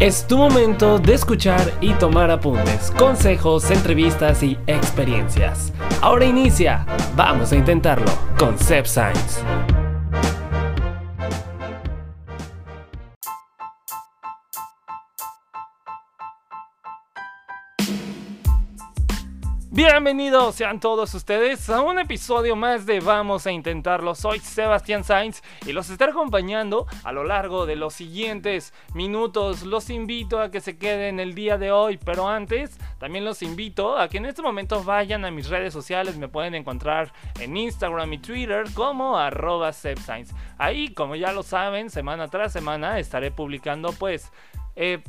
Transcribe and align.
Es 0.00 0.26
tu 0.26 0.38
momento 0.38 0.98
de 0.98 1.12
escuchar 1.12 1.74
y 1.82 1.92
tomar 1.92 2.30
apuntes, 2.30 2.90
consejos, 2.92 3.70
entrevistas 3.70 4.42
y 4.42 4.56
experiencias. 4.66 5.74
Ahora 6.00 6.24
inicia, 6.24 6.86
vamos 7.14 7.52
a 7.52 7.56
intentarlo 7.56 8.10
con 8.38 8.58
Seb 8.58 8.86
Science. 8.86 9.42
Bienvenidos 19.82 20.56
sean 20.56 20.78
todos 20.78 21.14
ustedes 21.14 21.70
a 21.70 21.80
un 21.80 21.98
episodio 21.98 22.54
más 22.54 22.84
de 22.84 23.00
Vamos 23.00 23.46
a 23.46 23.50
Intentarlo. 23.50 24.14
Soy 24.14 24.38
Sebastián 24.38 25.04
Sainz 25.04 25.40
y 25.64 25.72
los 25.72 25.88
estaré 25.88 26.12
acompañando 26.12 26.86
a 27.02 27.12
lo 27.12 27.24
largo 27.24 27.64
de 27.64 27.76
los 27.76 27.94
siguientes 27.94 28.74
minutos. 28.92 29.62
Los 29.62 29.88
invito 29.88 30.38
a 30.38 30.50
que 30.50 30.60
se 30.60 30.76
queden 30.76 31.18
el 31.18 31.34
día 31.34 31.56
de 31.56 31.72
hoy, 31.72 31.96
pero 31.96 32.28
antes 32.28 32.76
también 32.98 33.24
los 33.24 33.40
invito 33.40 33.96
a 33.96 34.10
que 34.10 34.18
en 34.18 34.26
este 34.26 34.42
momento 34.42 34.84
vayan 34.84 35.24
a 35.24 35.30
mis 35.30 35.48
redes 35.48 35.72
sociales. 35.72 36.18
Me 36.18 36.28
pueden 36.28 36.54
encontrar 36.54 37.14
en 37.38 37.56
Instagram 37.56 38.12
y 38.12 38.18
Twitter 38.18 38.64
como 38.74 39.16
arroba 39.16 39.70
Ahí, 40.58 40.92
como 40.92 41.16
ya 41.16 41.32
lo 41.32 41.42
saben, 41.42 41.88
semana 41.88 42.28
tras 42.28 42.52
semana 42.52 42.98
estaré 42.98 43.30
publicando 43.30 43.94
pues 43.94 44.30
eh, 44.76 45.02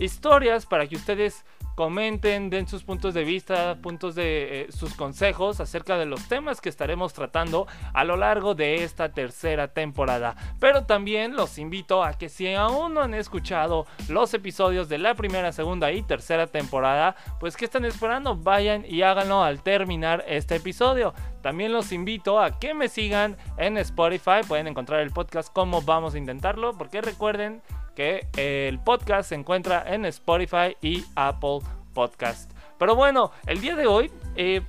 historias 0.00 0.66
para 0.66 0.88
que 0.88 0.96
ustedes 0.96 1.44
comenten, 1.76 2.48
den 2.48 2.66
sus 2.66 2.82
puntos 2.82 3.14
de 3.14 3.22
vista, 3.22 3.76
puntos 3.82 4.14
de 4.14 4.62
eh, 4.62 4.72
sus 4.72 4.94
consejos 4.94 5.60
acerca 5.60 5.98
de 5.98 6.06
los 6.06 6.26
temas 6.26 6.60
que 6.60 6.70
estaremos 6.70 7.12
tratando 7.12 7.68
a 7.92 8.02
lo 8.02 8.16
largo 8.16 8.54
de 8.54 8.82
esta 8.82 9.12
tercera 9.12 9.68
temporada. 9.68 10.34
Pero 10.58 10.86
también 10.86 11.36
los 11.36 11.58
invito 11.58 12.02
a 12.02 12.14
que 12.14 12.30
si 12.30 12.52
aún 12.54 12.94
no 12.94 13.02
han 13.02 13.12
escuchado 13.12 13.86
los 14.08 14.32
episodios 14.32 14.88
de 14.88 14.96
la 14.96 15.14
primera, 15.14 15.52
segunda 15.52 15.92
y 15.92 16.02
tercera 16.02 16.46
temporada, 16.46 17.14
pues 17.38 17.56
que 17.56 17.66
están 17.66 17.84
esperando, 17.84 18.36
vayan 18.36 18.84
y 18.88 19.02
háganlo 19.02 19.44
al 19.44 19.62
terminar 19.62 20.24
este 20.26 20.56
episodio. 20.56 21.12
También 21.42 21.72
los 21.72 21.92
invito 21.92 22.40
a 22.40 22.58
que 22.58 22.72
me 22.72 22.88
sigan 22.88 23.36
en 23.58 23.76
Spotify, 23.76 24.40
pueden 24.48 24.66
encontrar 24.66 25.00
el 25.00 25.10
podcast 25.10 25.52
como 25.52 25.82
vamos 25.82 26.14
a 26.14 26.18
intentarlo, 26.18 26.72
porque 26.72 27.02
recuerden 27.02 27.62
que 27.96 28.28
el 28.36 28.78
podcast 28.78 29.30
se 29.30 29.34
encuentra 29.34 29.82
en 29.86 30.04
Spotify 30.04 30.76
y 30.80 31.04
Apple 31.16 31.58
Podcast. 31.94 32.52
Pero 32.78 32.94
bueno, 32.94 33.32
el 33.46 33.60
día 33.60 33.74
de 33.74 33.86
hoy, 33.86 34.12
eh, 34.36 34.62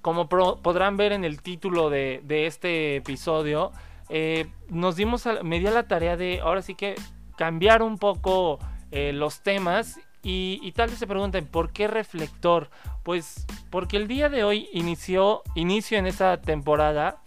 como 0.00 0.28
podrán 0.28 0.96
ver 0.96 1.12
en 1.12 1.24
el 1.24 1.42
título 1.42 1.90
de, 1.90 2.22
este 2.28 2.96
episodio, 2.96 3.72
eh, 4.08 4.46
nos 4.68 4.96
dimos, 4.96 5.26
a, 5.26 5.42
me 5.42 5.60
dio 5.60 5.70
la 5.70 5.86
tarea 5.86 6.16
de 6.16 6.40
ahora 6.40 6.62
sí 6.62 6.74
que 6.74 6.94
cambiar 7.36 7.82
un 7.82 7.98
poco 7.98 8.58
eh, 8.90 9.12
los 9.12 9.42
temas 9.42 10.00
y, 10.22 10.72
tal 10.72 10.88
vez 10.88 10.98
se 10.98 11.06
pregunten, 11.06 11.46
¿por 11.46 11.70
qué 11.70 11.86
reflector? 11.86 12.70
Pues 13.02 13.46
porque 13.68 13.98
el 13.98 14.08
día 14.08 14.30
de 14.30 14.42
hoy 14.42 14.70
inició, 14.72 15.42
inicio 15.54 15.98
en 15.98 16.06
esta 16.06 16.40
temporada 16.40 17.18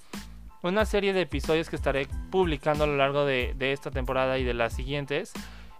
una 0.70 0.86
serie 0.86 1.14
de 1.14 1.22
episodios 1.22 1.70
que 1.70 1.76
estaré 1.76 2.08
publicando 2.30 2.84
a 2.84 2.88
lo 2.88 2.98
largo 2.98 3.26
de, 3.26 3.56
esta 3.60 3.92
temporada 3.92 4.38
y 4.38 4.44
de 4.44 4.54
las 4.54 4.74
siguientes 4.74 5.34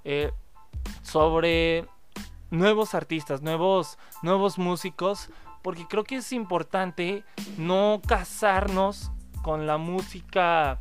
eh, 0.04 0.32
sobre 1.02 1.86
nuevos 2.52 2.96
artistas, 2.96 3.42
nuevos, 3.42 3.98
nuevos 4.22 4.58
músicos, 4.58 5.30
porque 5.62 5.86
creo 5.88 6.04
que 6.04 6.18
es 6.18 6.32
importante 6.32 7.24
no 7.58 8.02
casarnos 8.08 9.12
con 9.42 9.68
la 9.68 9.78
música, 9.78 10.80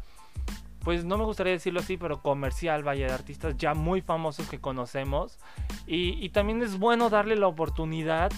pues 0.84 1.04
no 1.04 1.18
me 1.18 1.24
gustaría 1.24 1.52
decirlo 1.52 1.80
así, 1.80 1.96
pero 1.96 2.22
comercial, 2.22 2.82
vaya, 2.82 3.06
de 3.06 3.12
artistas 3.12 3.56
ya 3.56 3.74
muy 3.74 4.00
famosos 4.00 4.48
que 4.48 4.60
conocemos. 4.60 5.38
Y, 5.86 6.28
también 6.30 6.62
es 6.62 6.78
bueno 6.78 7.10
darle 7.10 7.36
la 7.36 7.46
oportunidad 7.46 8.32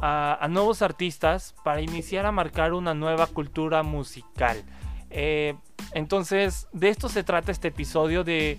a, 0.00 0.38
a 0.40 0.48
nuevos 0.48 0.82
artistas 0.82 1.54
para 1.64 1.80
iniciar 1.80 2.26
a 2.26 2.32
marcar 2.32 2.72
una 2.72 2.94
nueva 2.94 3.26
cultura 3.26 3.82
musical. 3.82 4.62
Eh, 5.12 5.54
entonces, 5.92 6.68
de 6.72 6.88
esto 6.88 7.08
se 7.08 7.22
trata 7.22 7.52
este 7.52 7.68
episodio, 7.68 8.24
de, 8.24 8.58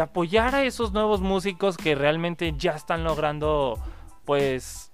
apoyar 0.00 0.54
a 0.54 0.62
esos 0.62 0.92
nuevos 0.92 1.20
músicos 1.20 1.76
que 1.76 1.94
realmente 1.96 2.54
ya 2.56 2.72
están 2.72 3.02
logrando, 3.02 3.78
pues, 4.24 4.92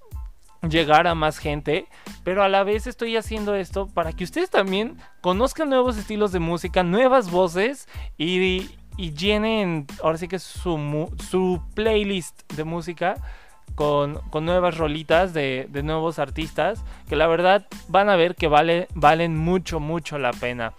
llegar 0.62 1.06
a 1.06 1.14
más 1.14 1.38
gente. 1.38 1.86
Pero 2.24 2.42
a 2.42 2.48
la 2.48 2.64
vez 2.64 2.86
estoy 2.86 3.16
haciendo 3.16 3.54
esto 3.54 3.88
para 3.88 4.12
que 4.12 4.24
ustedes 4.24 4.50
también 4.50 4.96
conozcan 5.20 5.68
nuevos 5.68 5.98
estilos 5.98 6.32
de 6.32 6.38
música, 6.40 6.82
nuevas 6.82 7.30
voces 7.30 7.88
y, 8.16 8.70
llenen, 8.96 9.86
ahora 10.02 10.16
sí 10.16 10.28
que 10.28 10.38
su, 10.38 11.10
su 11.28 11.62
playlist 11.74 12.50
de 12.54 12.64
música. 12.64 13.16
Con, 13.75 14.21
nuevas 14.43 14.78
rolitas 14.78 15.34
de, 15.34 15.69
nuevos 15.84 16.19
artistas 16.19 16.82
que 17.09 17.16
la 17.16 17.27
verdad 17.27 17.66
van 17.88 18.09
a 18.09 18.16
ver 18.16 18.34
que 18.34 18.49
vale, 18.49 18.88
valen 18.94 19.37
mucho, 19.37 19.81
mucho 19.81 20.19
la 20.19 20.32
pena. 20.32 20.72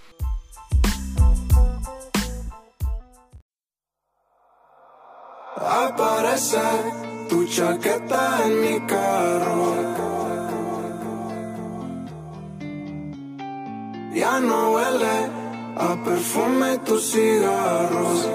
Aparece 5.57 6.61
tu 7.29 7.45
chaqueta 7.47 8.43
en 8.45 8.61
mi 8.61 8.79
carro. 8.87 9.87
Ya 14.13 14.39
no 14.39 14.71
huele 14.71 15.17
a 15.77 15.95
perfume 16.03 16.77
tus 16.79 17.11
cigarros. 17.11 18.29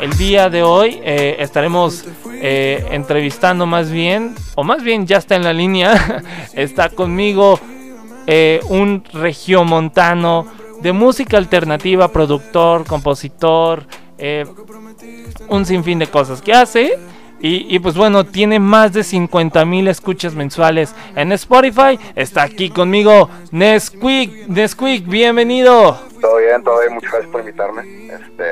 El 0.00 0.16
día 0.16 0.48
de 0.48 0.62
hoy 0.62 1.00
eh, 1.04 1.36
estaremos 1.40 2.06
eh, 2.32 2.86
entrevistando 2.90 3.66
más 3.66 3.90
bien, 3.90 4.34
o 4.54 4.64
más 4.64 4.82
bien 4.82 5.06
ya 5.06 5.18
está 5.18 5.36
en 5.36 5.44
la 5.44 5.52
línea, 5.52 6.22
está 6.54 6.88
conmigo 6.88 7.60
eh, 8.26 8.60
un 8.68 9.04
regiomontano 9.12 10.46
de 10.80 10.92
música 10.92 11.36
alternativa, 11.36 12.08
productor, 12.08 12.86
compositor, 12.86 13.84
eh, 14.16 14.46
un 15.48 15.66
sinfín 15.66 15.98
de 15.98 16.06
cosas 16.06 16.40
que 16.40 16.52
hace. 16.52 16.98
Y, 17.42 17.78
pues 17.78 17.96
bueno, 17.96 18.26
tiene 18.26 18.58
más 18.58 18.92
de 18.92 19.02
50 19.02 19.64
mil 19.64 19.88
escuchas 19.88 20.34
mensuales 20.34 20.94
en 21.16 21.32
Spotify. 21.32 21.98
Está 22.14 22.42
aquí 22.42 22.68
conmigo 22.68 23.30
Nesquik. 23.50 24.46
Nesquik, 24.46 25.06
bienvenido. 25.06 25.98
Todo 26.20 26.36
bien, 26.36 26.62
todo 26.62 26.78
bien. 26.80 26.92
Muchas 26.92 27.12
gracias 27.12 27.32
por 27.32 27.40
invitarme. 27.40 28.08
Este, 28.08 28.44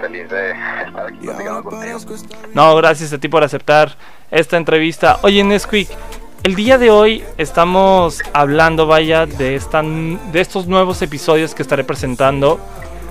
feliz 0.00 0.28
de 0.28 0.50
estar 0.50 1.06
aquí 1.06 1.26
contigo. 1.26 1.62
No, 2.54 2.76
gracias 2.76 3.12
a 3.12 3.18
ti 3.18 3.28
por 3.28 3.44
aceptar 3.44 3.96
esta 4.30 4.56
entrevista. 4.56 5.18
Oye, 5.22 5.42
Nesquik, 5.44 5.88
el 6.42 6.54
día 6.54 6.78
de 6.78 6.90
hoy 6.90 7.24
estamos 7.38 8.22
hablando, 8.32 8.86
vaya, 8.86 9.26
de, 9.26 9.56
esta, 9.56 9.82
de 9.82 10.40
estos 10.40 10.66
nuevos 10.66 11.02
episodios 11.02 11.54
que 11.54 11.62
estaré 11.62 11.84
presentando 11.84 12.60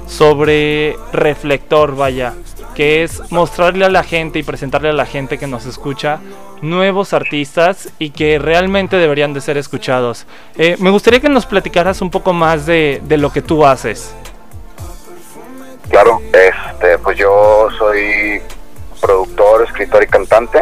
sobre 0.07 0.95
Reflector, 1.12 1.95
vaya, 1.95 2.34
que 2.75 3.03
es 3.03 3.22
mostrarle 3.31 3.85
a 3.85 3.90
la 3.90 4.03
gente 4.03 4.40
y 4.40 4.44
presentarle 4.44 4.90
a 4.90 4.94
la 4.94 5.06
gente 5.06 5.38
que 5.38 5.47
nos 5.47 5.66
escucha 5.66 6.19
nuevos 6.62 7.13
artistas 7.13 7.90
y 8.00 8.12
que 8.12 8.40
realmente 8.40 8.97
deberían 8.97 9.34
de 9.34 9.41
ser 9.41 9.57
escuchados. 9.57 10.25
Eh, 10.57 10.78
me 10.79 10.90
gustaría 10.90 11.19
que 11.19 11.29
nos 11.29 11.45
platicaras 11.45 12.01
un 12.01 12.09
poco 12.09 12.34
más 12.34 12.66
de, 12.66 13.01
de 13.03 13.18
lo 13.18 13.31
que 13.31 13.41
tú 13.41 13.66
haces. 13.66 14.16
Claro, 15.90 16.22
este, 16.34 16.97
pues 17.00 17.18
yo 17.18 17.69
soy 17.78 18.41
productor, 19.00 19.63
escritor 19.63 20.03
y 20.03 20.07
cantante 20.07 20.62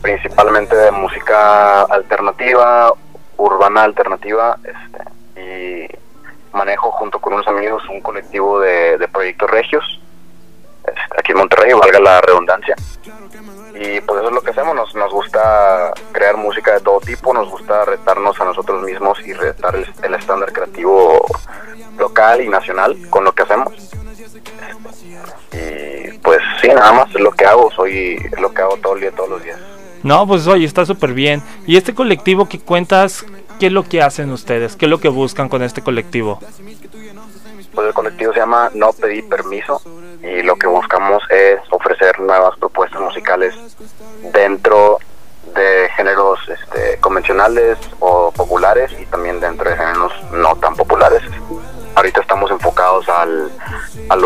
principalmente 0.00 0.74
de 0.74 0.90
música 0.90 1.82
alternativa, 1.82 2.92
urbana 3.36 3.84
alternativa, 3.84 4.58
este, 4.64 5.40
y 5.40 5.88
manejo 6.56 6.90
junto 6.92 7.18
con 7.18 7.34
unos 7.34 7.46
amigos 7.48 7.82
un 7.88 8.00
colectivo 8.00 8.60
de, 8.60 9.08
proyectos 9.12 9.50
regios, 9.50 10.00
este, 10.84 11.00
aquí 11.18 11.32
en 11.32 11.38
Monterrey, 11.38 11.72
valga 11.72 12.00
la 12.00 12.20
redundancia. 12.20 12.74
Y 13.74 14.00
pues 14.00 14.20
eso 14.20 14.28
es 14.28 14.34
lo 14.34 14.42
que 14.42 14.50
hacemos, 14.50 14.74
nos, 14.74 14.94
nos 14.94 15.12
gusta 15.12 15.92
crear 16.12 16.36
música 16.36 16.74
de 16.74 16.80
todo 16.80 17.00
tipo, 17.00 17.32
nos 17.32 17.48
gusta 17.48 17.84
retarnos 17.84 18.40
a 18.40 18.44
nosotros 18.44 18.82
mismos 18.82 19.20
y 19.24 19.32
retar 19.32 19.74
el, 19.76 20.14
estándar 20.14 20.52
creativo 20.52 21.24
local 21.98 22.40
y 22.40 22.48
nacional 22.48 22.96
con 23.10 23.24
lo 23.24 23.32
que 23.32 23.42
hacemos. 23.42 23.89
Nada 26.74 26.92
más 26.92 27.08
es 27.14 27.20
lo 27.20 27.30
que 27.32 27.44
hago, 27.44 27.70
soy 27.70 28.18
lo 28.40 28.52
que 28.52 28.62
hago 28.62 28.76
todo 28.76 28.94
el 28.94 29.00
día, 29.00 29.10
todos 29.12 29.30
los 29.30 29.42
días. 29.42 29.58
No, 30.02 30.26
pues 30.26 30.46
oye, 30.46 30.64
está 30.64 30.86
súper 30.86 31.12
bien. 31.12 31.42
¿Y 31.66 31.76
este 31.76 31.94
colectivo 31.94 32.48
que 32.48 32.58
cuentas, 32.58 33.24
qué 33.58 33.66
es 33.66 33.72
lo 33.72 33.84
que 33.84 34.02
hacen 34.02 34.30
ustedes? 34.30 34.76
¿Qué 34.76 34.86
es 34.86 34.90
lo 34.90 34.98
que 34.98 35.08
buscan 35.08 35.48
con 35.48 35.62
este 35.62 35.82
colectivo? 35.82 36.40
Pues 37.74 37.86
el 37.86 37.94
colectivo 37.94 38.32
se 38.32 38.40
llama 38.40 38.70
No 38.74 38.92
Pedí 38.92 39.22
Permiso 39.22 39.80
y 40.22 40.42
lo 40.42 40.56
que 40.56 40.66
buscamos 40.66 41.22
es 41.30 41.60
ofrecer 41.70 42.18
nuevas 42.20 42.58
propuestas 42.58 43.00
musicales 43.00 43.54
dentro 44.32 44.98
de 45.54 45.88
géneros 45.96 46.38
este, 46.48 46.98
convencionales 47.00 47.78
o 48.00 48.32
populares 48.32 48.92
y 49.00 49.06
también 49.06 49.40
dentro 49.40 49.68
de 49.68 49.76
géneros 49.76 50.12
no 50.32 50.56
tan 50.56 50.74
populares. 50.74 51.22
Ahorita 51.94 52.20
estamos 52.20 52.50
enfocados 52.50 53.08
al, 53.08 53.50
al 54.08 54.24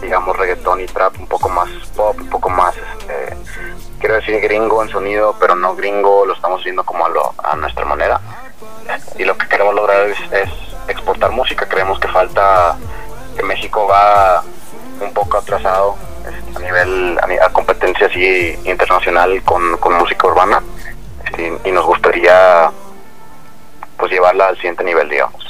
digamos, 0.00 0.36
reggaetón 0.36 0.80
y 0.80 0.86
trap, 0.86 1.18
un 1.18 1.26
poco 1.26 1.48
más 1.48 1.68
pop, 1.94 2.16
un 2.18 2.28
poco 2.28 2.48
más, 2.48 2.74
este, 2.76 3.36
quiero 3.98 4.16
decir 4.16 4.40
gringo 4.40 4.82
en 4.82 4.88
sonido, 4.88 5.34
pero 5.38 5.54
no 5.54 5.74
gringo, 5.74 6.26
lo 6.26 6.34
estamos 6.34 6.62
viendo 6.64 6.84
como 6.84 7.06
a, 7.06 7.08
lo, 7.08 7.34
a 7.42 7.56
nuestra 7.56 7.84
manera. 7.84 8.20
Y 9.18 9.24
lo 9.24 9.36
que 9.36 9.48
queremos 9.48 9.74
lograr 9.74 10.08
es, 10.08 10.18
exportar 10.88 11.32
música, 11.32 11.66
creemos 11.68 11.98
que 11.98 12.08
falta, 12.08 12.76
que 13.36 13.42
México 13.42 13.86
va 13.88 14.42
un 15.00 15.12
poco 15.12 15.38
atrasado 15.38 15.96
este, 16.20 16.56
a 16.56 16.60
nivel 16.60 17.18
a, 17.42 17.48
competencia 17.50 18.06
así 18.06 18.56
internacional 18.64 19.42
con, 19.42 19.76
con 19.78 19.94
música 19.94 20.28
urbana 20.28 20.62
y, 21.36 21.68
y, 21.68 21.72
nos 21.72 21.84
gustaría 21.84 22.70
pues 23.98 24.10
llevarla 24.12 24.46
al 24.46 24.56
siguiente 24.56 24.84
nivel 24.84 25.08
digamos 25.10 25.45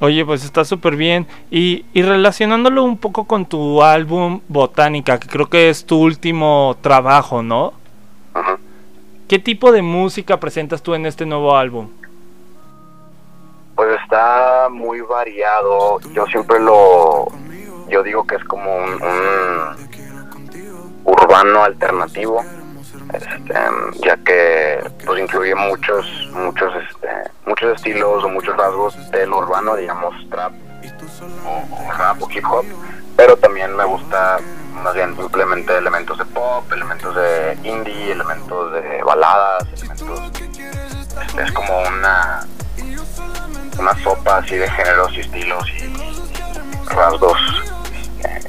Oye, 0.00 0.24
pues 0.24 0.44
está 0.44 0.64
súper 0.64 0.96
bien. 0.96 1.26
Y, 1.50 1.84
y 1.92 2.02
relacionándolo 2.02 2.82
un 2.84 2.96
poco 2.96 3.24
con 3.24 3.44
tu 3.46 3.82
álbum 3.82 4.40
Botánica, 4.48 5.18
que 5.20 5.28
creo 5.28 5.48
que 5.48 5.68
es 5.68 5.84
tu 5.84 5.98
último 6.00 6.76
trabajo, 6.80 7.42
¿no? 7.42 7.74
Ujú. 8.34 8.58
¿Qué 9.28 9.38
tipo 9.38 9.70
de 9.72 9.82
música 9.82 10.40
presentas 10.40 10.82
tú 10.82 10.94
en 10.94 11.06
este 11.06 11.26
nuevo 11.26 11.56
álbum? 11.56 11.88
Pues 13.76 14.00
está 14.02 14.68
muy 14.70 15.00
variado. 15.02 16.00
Yo 16.12 16.26
siempre 16.26 16.58
lo. 16.60 17.26
Yo 17.88 18.02
digo 18.02 18.26
que 18.26 18.36
es 18.36 18.44
como 18.44 18.74
un, 18.74 19.02
un 19.02 19.88
urbano 21.04 21.62
alternativo. 21.64 22.42
este, 23.12 23.54
ya 24.04 24.16
que 24.18 24.78
pues 25.04 25.20
incluye 25.20 25.54
muchos 25.54 26.06
muchos 26.32 26.72
muchos 27.50 27.74
estilos 27.74 28.22
o 28.22 28.28
muchos 28.28 28.56
rasgos 28.56 29.10
del 29.10 29.32
urbano 29.32 29.74
digamos 29.74 30.14
trap 30.30 30.52
o, 31.44 31.92
rap 31.92 32.22
o 32.22 32.30
hip 32.30 32.44
hop 32.48 32.64
pero 33.16 33.36
también 33.36 33.74
me 33.74 33.84
gusta 33.84 34.38
más 34.84 34.94
bien 34.94 35.16
simplemente 35.16 35.76
elementos 35.76 36.16
de 36.16 36.24
pop 36.26 36.64
elementos 36.72 37.12
de 37.16 37.58
indie 37.64 38.12
elementos 38.12 38.72
de 38.72 39.02
baladas 39.02 39.66
elementos 39.74 40.20
este, 41.26 41.42
es 41.42 41.50
como 41.50 41.76
una 41.80 42.46
una 43.80 44.02
sopa 44.04 44.38
así 44.38 44.54
de 44.54 44.70
géneros 44.70 45.12
y 45.14 45.20
estilos 45.20 45.68
y, 45.70 46.94
rasgos 46.94 47.38
eh, 48.24 48.40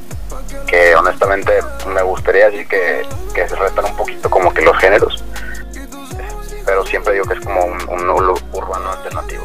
que 0.68 0.96
honestamente 0.96 1.60
me 1.88 2.04
gustaría 2.04 2.48
así 2.48 2.68
que, 2.68 3.04
que 3.34 3.50
se 3.50 3.56
restan 3.56 3.86
un 3.86 3.96
poquito 3.96 4.30
como 4.30 4.54
que 4.54 4.62
los 4.62 4.78
géneros 4.78 5.24
pero 6.72 6.86
siempre 6.86 7.12
digo 7.16 7.26
que 7.26 7.34
es 7.34 7.42
como 7.42 7.66
un, 7.66 7.76
un 7.90 8.10
urbano 8.54 8.92
alternativo 8.92 9.44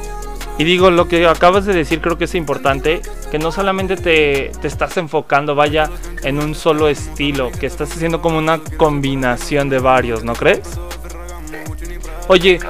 Y 0.58 0.62
digo, 0.62 0.92
lo 0.92 1.08
que 1.08 1.26
acabas 1.26 1.66
de 1.66 1.72
decir 1.72 2.00
creo 2.00 2.16
que 2.16 2.26
es 2.26 2.36
importante, 2.36 3.02
que 3.32 3.40
no 3.40 3.50
solamente 3.50 3.96
te, 3.96 4.52
te 4.60 4.68
estás 4.68 4.96
enfocando, 4.96 5.56
vaya, 5.56 5.90
en 6.22 6.38
un 6.38 6.54
solo 6.54 6.86
estilo, 6.88 7.50
que 7.50 7.66
estás 7.66 7.90
haciendo 7.90 8.22
como 8.22 8.38
una 8.38 8.60
combinación 8.76 9.68
de 9.68 9.80
varios, 9.80 10.22
¿no 10.22 10.34
crees? 10.34 10.78
Oye, 12.28 12.60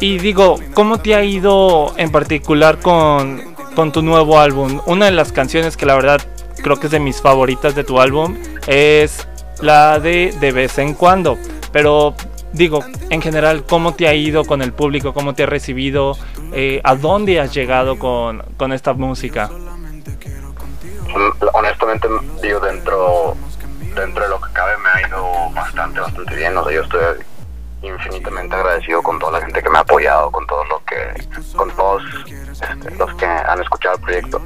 y 0.00 0.18
digo, 0.18 0.58
¿cómo 0.74 0.98
te 0.98 1.14
ha 1.14 1.22
ido 1.22 1.94
en 1.96 2.10
particular 2.10 2.80
con, 2.80 3.54
con 3.76 3.92
tu 3.92 4.02
nuevo 4.02 4.40
álbum? 4.40 4.80
Una 4.86 5.04
de 5.04 5.12
las 5.12 5.30
canciones 5.30 5.76
que 5.76 5.86
la 5.86 5.94
verdad 5.94 6.20
creo 6.60 6.80
que 6.80 6.86
es 6.86 6.92
de 6.92 6.98
mis 6.98 7.20
favoritas 7.20 7.76
de 7.76 7.84
tu 7.84 8.00
álbum 8.00 8.36
es 8.66 9.28
la 9.60 10.00
de 10.00 10.34
De 10.40 10.50
vez 10.50 10.76
en 10.78 10.94
cuando. 10.94 11.38
Pero 11.70 12.14
digo, 12.54 12.80
en 13.10 13.20
general, 13.20 13.64
¿cómo 13.68 13.94
te 13.94 14.08
ha 14.08 14.14
ido 14.14 14.44
con 14.44 14.62
el 14.62 14.72
público? 14.72 15.12
¿Cómo 15.12 15.34
te 15.34 15.42
ha 15.42 15.46
recibido? 15.46 16.16
Eh, 16.52 16.80
¿A 16.84 16.94
dónde 16.94 17.40
has 17.40 17.52
llegado 17.52 17.98
con, 17.98 18.42
con 18.56 18.72
esta 18.72 18.92
música? 18.94 19.50
Honestamente 21.52 22.08
digo 22.42 22.60
dentro 22.60 23.36
dentro 23.94 24.24
de 24.24 24.28
lo 24.28 24.40
que 24.40 24.52
cabe 24.52 24.72
me 24.78 24.88
ha 24.90 25.08
ido 25.08 25.50
bastante 25.54 26.00
bastante 26.00 26.34
bien 26.34 26.56
o 26.56 26.64
sea 26.64 26.72
yo 26.72 26.82
estoy 26.82 27.00
infinitamente 27.82 28.56
agradecido 28.56 29.00
con 29.02 29.18
toda 29.20 29.38
la 29.38 29.40
gente 29.42 29.62
que 29.62 29.70
me 29.70 29.78
ha 29.78 29.82
apoyado 29.82 30.32
con 30.32 30.44
todo 30.48 30.64
lo 30.64 30.82
que 30.84 31.28
con 31.54 31.70
todos 31.76 32.02
este, 32.50 32.90
los 32.96 33.14
que 33.14 33.26
han 33.26 33.60
escuchado 33.62 33.94
el 33.94 34.00
proyecto 34.00 34.42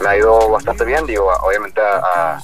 me 0.00 0.08
ha 0.08 0.16
ido 0.16 0.48
bastante 0.48 0.84
bien 0.86 1.04
digo 1.04 1.30
obviamente 1.42 1.80
a- 1.82 2.36
a- 2.36 2.40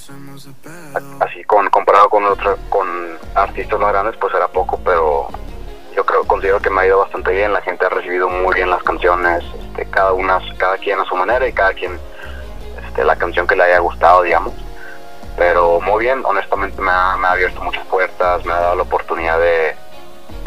así 1.19 1.43
con 1.43 1.69
comparado 1.69 2.09
con 2.09 2.25
otro 2.25 2.57
con 2.69 3.17
artistas 3.35 3.79
más 3.79 3.91
grandes 3.91 4.15
pues 4.17 4.33
era 4.33 4.47
poco 4.47 4.79
pero 4.83 5.27
yo 5.95 6.05
creo 6.05 6.23
considero 6.25 6.59
que 6.59 6.69
me 6.69 6.81
ha 6.81 6.87
ido 6.87 6.99
bastante 6.99 7.31
bien 7.31 7.53
la 7.53 7.61
gente 7.61 7.85
ha 7.85 7.89
recibido 7.89 8.29
muy 8.29 8.55
bien 8.55 8.69
las 8.69 8.83
canciones 8.83 9.43
este, 9.59 9.85
cada 9.89 10.13
una 10.13 10.39
cada 10.57 10.77
quien 10.77 10.99
a 10.99 11.05
su 11.05 11.15
manera 11.15 11.47
y 11.47 11.53
cada 11.53 11.73
quien 11.73 11.99
este, 12.89 13.03
la 13.03 13.15
canción 13.15 13.47
que 13.47 13.55
le 13.55 13.63
haya 13.63 13.79
gustado, 13.79 14.23
digamos. 14.23 14.53
Pero 15.37 15.79
muy 15.79 16.03
bien, 16.03 16.23
honestamente 16.25 16.81
me 16.81 16.91
ha, 16.91 17.13
abierto 17.13 17.61
muchas 17.61 17.85
puertas, 17.87 18.43
me 18.45 18.51
ha 18.51 18.59
dado 18.59 18.75
la 18.75 18.83
oportunidad 18.83 19.39
de, 19.39 19.75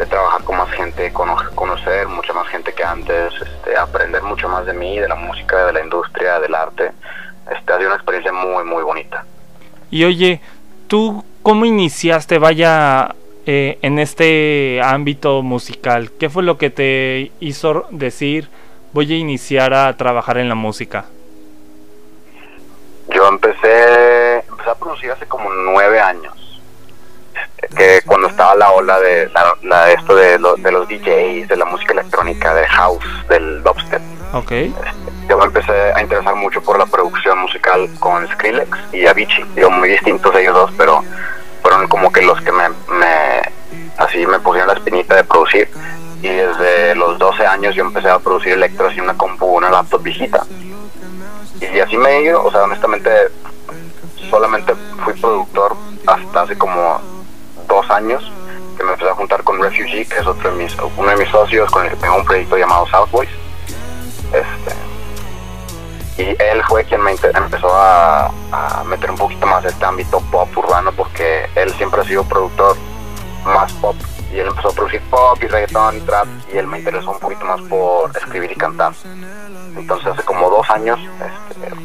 trabajar 0.09 0.43
con 0.43 0.57
más 0.57 0.69
gente, 0.71 1.13
cono- 1.13 1.49
conocer 1.55 2.07
mucha 2.09 2.33
más 2.33 2.47
gente 2.49 2.73
que 2.73 2.83
antes, 2.83 3.33
este, 3.41 3.77
aprender 3.77 4.21
mucho 4.21 4.49
más 4.49 4.65
de 4.65 4.73
mí, 4.73 4.99
de 4.99 5.07
la 5.07 5.15
música, 5.15 5.65
de 5.65 5.73
la 5.73 5.81
industria, 5.81 6.39
del 6.41 6.53
arte. 6.53 6.91
Este, 7.49 7.73
ha 7.73 7.77
sido 7.77 7.87
una 7.87 7.95
experiencia 7.95 8.33
muy, 8.33 8.65
muy 8.65 8.83
bonita. 8.83 9.25
Y 9.93 10.05
oye, 10.05 10.41
¿tú 10.87 11.23
cómo 11.43 11.65
iniciaste, 11.65 12.39
vaya, 12.39 13.13
eh, 13.45 13.77
en 13.83 13.99
este 13.99 14.81
ámbito 14.83 15.43
musical? 15.43 16.09
¿Qué 16.19 16.31
fue 16.31 16.41
lo 16.41 16.57
que 16.57 16.71
te 16.71 17.31
hizo 17.39 17.85
decir, 17.91 18.49
voy 18.91 19.13
a 19.13 19.17
iniciar 19.17 19.71
a 19.75 19.95
trabajar 19.95 20.39
en 20.39 20.49
la 20.49 20.55
música? 20.55 21.05
Yo 23.13 23.27
empecé, 23.27 24.39
empecé 24.49 24.69
a 24.71 24.75
producir 24.75 25.11
hace 25.11 25.27
como 25.27 25.51
nueve 25.53 25.99
años. 25.99 26.33
Este, 27.61 27.75
Que 27.75 28.01
cuando 28.07 28.29
estaba 28.29 28.55
la 28.55 28.71
ola 28.71 28.99
de 28.99 29.29
la, 29.29 29.53
la- 29.61 29.91
esto 29.91 30.15
de, 30.15 30.39
lo- 30.39 30.55
de 30.55 30.71
los 30.71 30.87
DJs, 30.87 31.49
de 31.49 31.55
la 31.55 31.65
música 31.65 31.93
electrónica, 31.93 32.55
del 32.55 32.65
house, 32.65 33.05
del 33.29 33.61
dubstep. 33.61 34.01
Ok. 34.33 34.51
Yo 35.27 35.37
me 35.37 35.45
empecé 35.45 35.93
a 35.93 36.01
interesar 36.01 36.35
mucho 36.35 36.61
por 36.61 36.77
la 36.77 36.85
producción 36.85 37.39
musical 37.39 37.89
con 37.99 38.27
Skrillex 38.27 38.77
y 38.91 39.05
Avicii, 39.05 39.45
digo, 39.55 39.71
muy 39.71 39.89
distintos 39.89 40.35
ellos 40.35 40.53
dos, 40.53 40.71
pero 40.77 41.03
fueron 41.61 41.87
como 41.87 42.11
que 42.11 42.21
los 42.21 42.39
que 42.41 42.51
me, 42.51 42.69
me 42.69 43.41
así 43.97 44.25
me 44.25 44.39
pusieron 44.39 44.67
la 44.67 44.75
espinita 44.75 45.15
de 45.15 45.23
producir. 45.23 45.69
Y 46.21 46.29
desde 46.29 46.95
los 46.95 47.19
12 47.19 47.45
años 47.45 47.75
yo 47.75 47.83
empecé 47.83 48.09
a 48.09 48.19
producir 48.19 48.53
electro 48.53 48.87
así 48.87 48.97
en 48.97 49.03
una 49.03 49.17
compu, 49.17 49.45
una 49.45 49.69
laptop 49.69 50.01
viejita. 50.03 50.45
Y 51.59 51.79
así 51.79 51.97
me 51.97 52.09
he 52.09 52.23
ido, 52.23 52.43
o 52.43 52.51
sea, 52.51 52.63
honestamente, 52.63 53.09
solamente 54.29 54.73
fui 55.03 55.13
productor 55.13 55.75
hasta 56.07 56.41
hace 56.41 56.57
como 56.57 57.01
dos 57.67 57.89
años, 57.89 58.31
que 58.77 58.83
me 58.83 58.93
empecé 58.93 59.09
a 59.09 59.15
juntar 59.15 59.43
con 59.43 59.61
Refugee, 59.61 60.05
que 60.05 60.17
es 60.17 60.25
otro 60.25 60.51
de 60.51 60.63
mis, 60.63 60.75
uno 60.97 61.09
de 61.09 61.17
mis 61.17 61.29
socios, 61.29 61.69
con 61.71 61.83
el 61.85 61.91
que 61.91 61.97
tengo 61.97 62.15
un 62.15 62.25
proyecto 62.25 62.57
llamado 62.57 62.87
South 62.87 63.09
Boys. 63.11 63.29
Este, 64.33 64.75
y 66.17 66.35
él 66.41 66.63
fue 66.67 66.83
quien 66.85 67.01
me 67.01 67.11
empezó 67.11 67.73
a, 67.73 68.31
meter 68.85 69.09
un 69.09 69.17
poquito 69.17 69.47
más 69.47 69.65
este 69.65 69.83
ámbito 69.85 70.19
pop 70.31 70.47
urbano 70.55 70.91
porque 70.91 71.49
él 71.55 71.73
siempre 71.73 72.01
ha 72.01 72.03
sido 72.03 72.23
productor 72.23 72.75
más 73.45 73.71
pop. 73.73 73.95
Y 74.31 74.39
él 74.39 74.47
empezó 74.47 74.69
a 74.69 74.71
producir 74.73 75.01
pop 75.09 75.37
y 75.41 75.47
reggaetón 75.47 75.97
y 75.97 76.01
trap 76.01 76.27
y 76.53 76.57
él 76.57 76.67
me 76.67 76.79
interesó 76.79 77.11
un 77.11 77.19
poquito 77.19 77.45
más 77.45 77.61
por 77.61 78.15
escribir 78.15 78.51
y 78.51 78.55
cantar. 78.55 78.93
Entonces 79.75 80.07
hace 80.07 80.23
como 80.23 80.49
dos 80.49 80.69
años 80.69 80.99
este, 80.99 81.75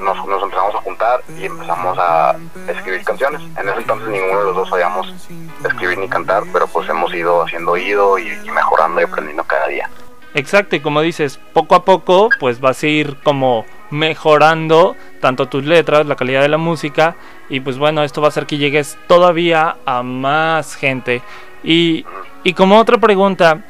nos, 0.00 0.26
nos 0.26 0.42
empezamos 0.42 0.74
a 0.74 0.78
juntar 0.78 1.22
y 1.36 1.46
empezamos 1.46 1.98
a 1.98 2.36
escribir 2.68 3.04
canciones. 3.04 3.40
En 3.56 3.68
ese 3.68 3.78
entonces 3.78 4.08
ninguno 4.08 4.38
de 4.38 4.44
los 4.46 4.56
dos 4.56 4.68
sabíamos 4.68 5.12
escribir 5.64 5.98
ni 5.98 6.08
cantar 6.08 6.44
pero 6.52 6.66
pues 6.68 6.88
hemos 6.88 7.12
ido 7.14 7.42
haciendo 7.42 7.72
oído 7.72 8.18
y 8.18 8.30
mejorando 8.50 9.00
y 9.00 9.04
aprendiendo 9.04 9.42
cada 9.44 9.66
día 9.68 9.90
Exacto, 10.36 10.76
y 10.76 10.80
como 10.80 11.00
dices, 11.00 11.40
poco 11.54 11.74
a 11.74 11.84
poco, 11.86 12.28
pues 12.38 12.60
vas 12.60 12.82
a 12.82 12.86
ir 12.86 13.16
como 13.24 13.64
mejorando 13.90 14.94
tanto 15.18 15.46
tus 15.46 15.64
letras, 15.64 16.04
la 16.04 16.14
calidad 16.14 16.42
de 16.42 16.50
la 16.50 16.58
música, 16.58 17.16
y 17.48 17.60
pues 17.60 17.78
bueno, 17.78 18.04
esto 18.04 18.20
va 18.20 18.26
a 18.26 18.28
hacer 18.28 18.44
que 18.44 18.58
llegues 18.58 18.98
todavía 19.06 19.78
a 19.86 20.02
más 20.02 20.74
gente. 20.74 21.22
Y, 21.64 22.04
y 22.44 22.52
como 22.52 22.78
otra 22.78 22.98
pregunta, 22.98 23.64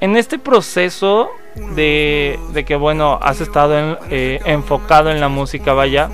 en 0.00 0.16
este 0.16 0.40
proceso 0.40 1.30
de, 1.76 2.36
de 2.50 2.64
que 2.64 2.74
bueno, 2.74 3.20
has 3.22 3.40
estado 3.40 4.00
eh, 4.10 4.40
enfocado 4.44 5.12
en 5.12 5.20
la 5.20 5.28
música, 5.28 5.72
vaya, 5.72 6.10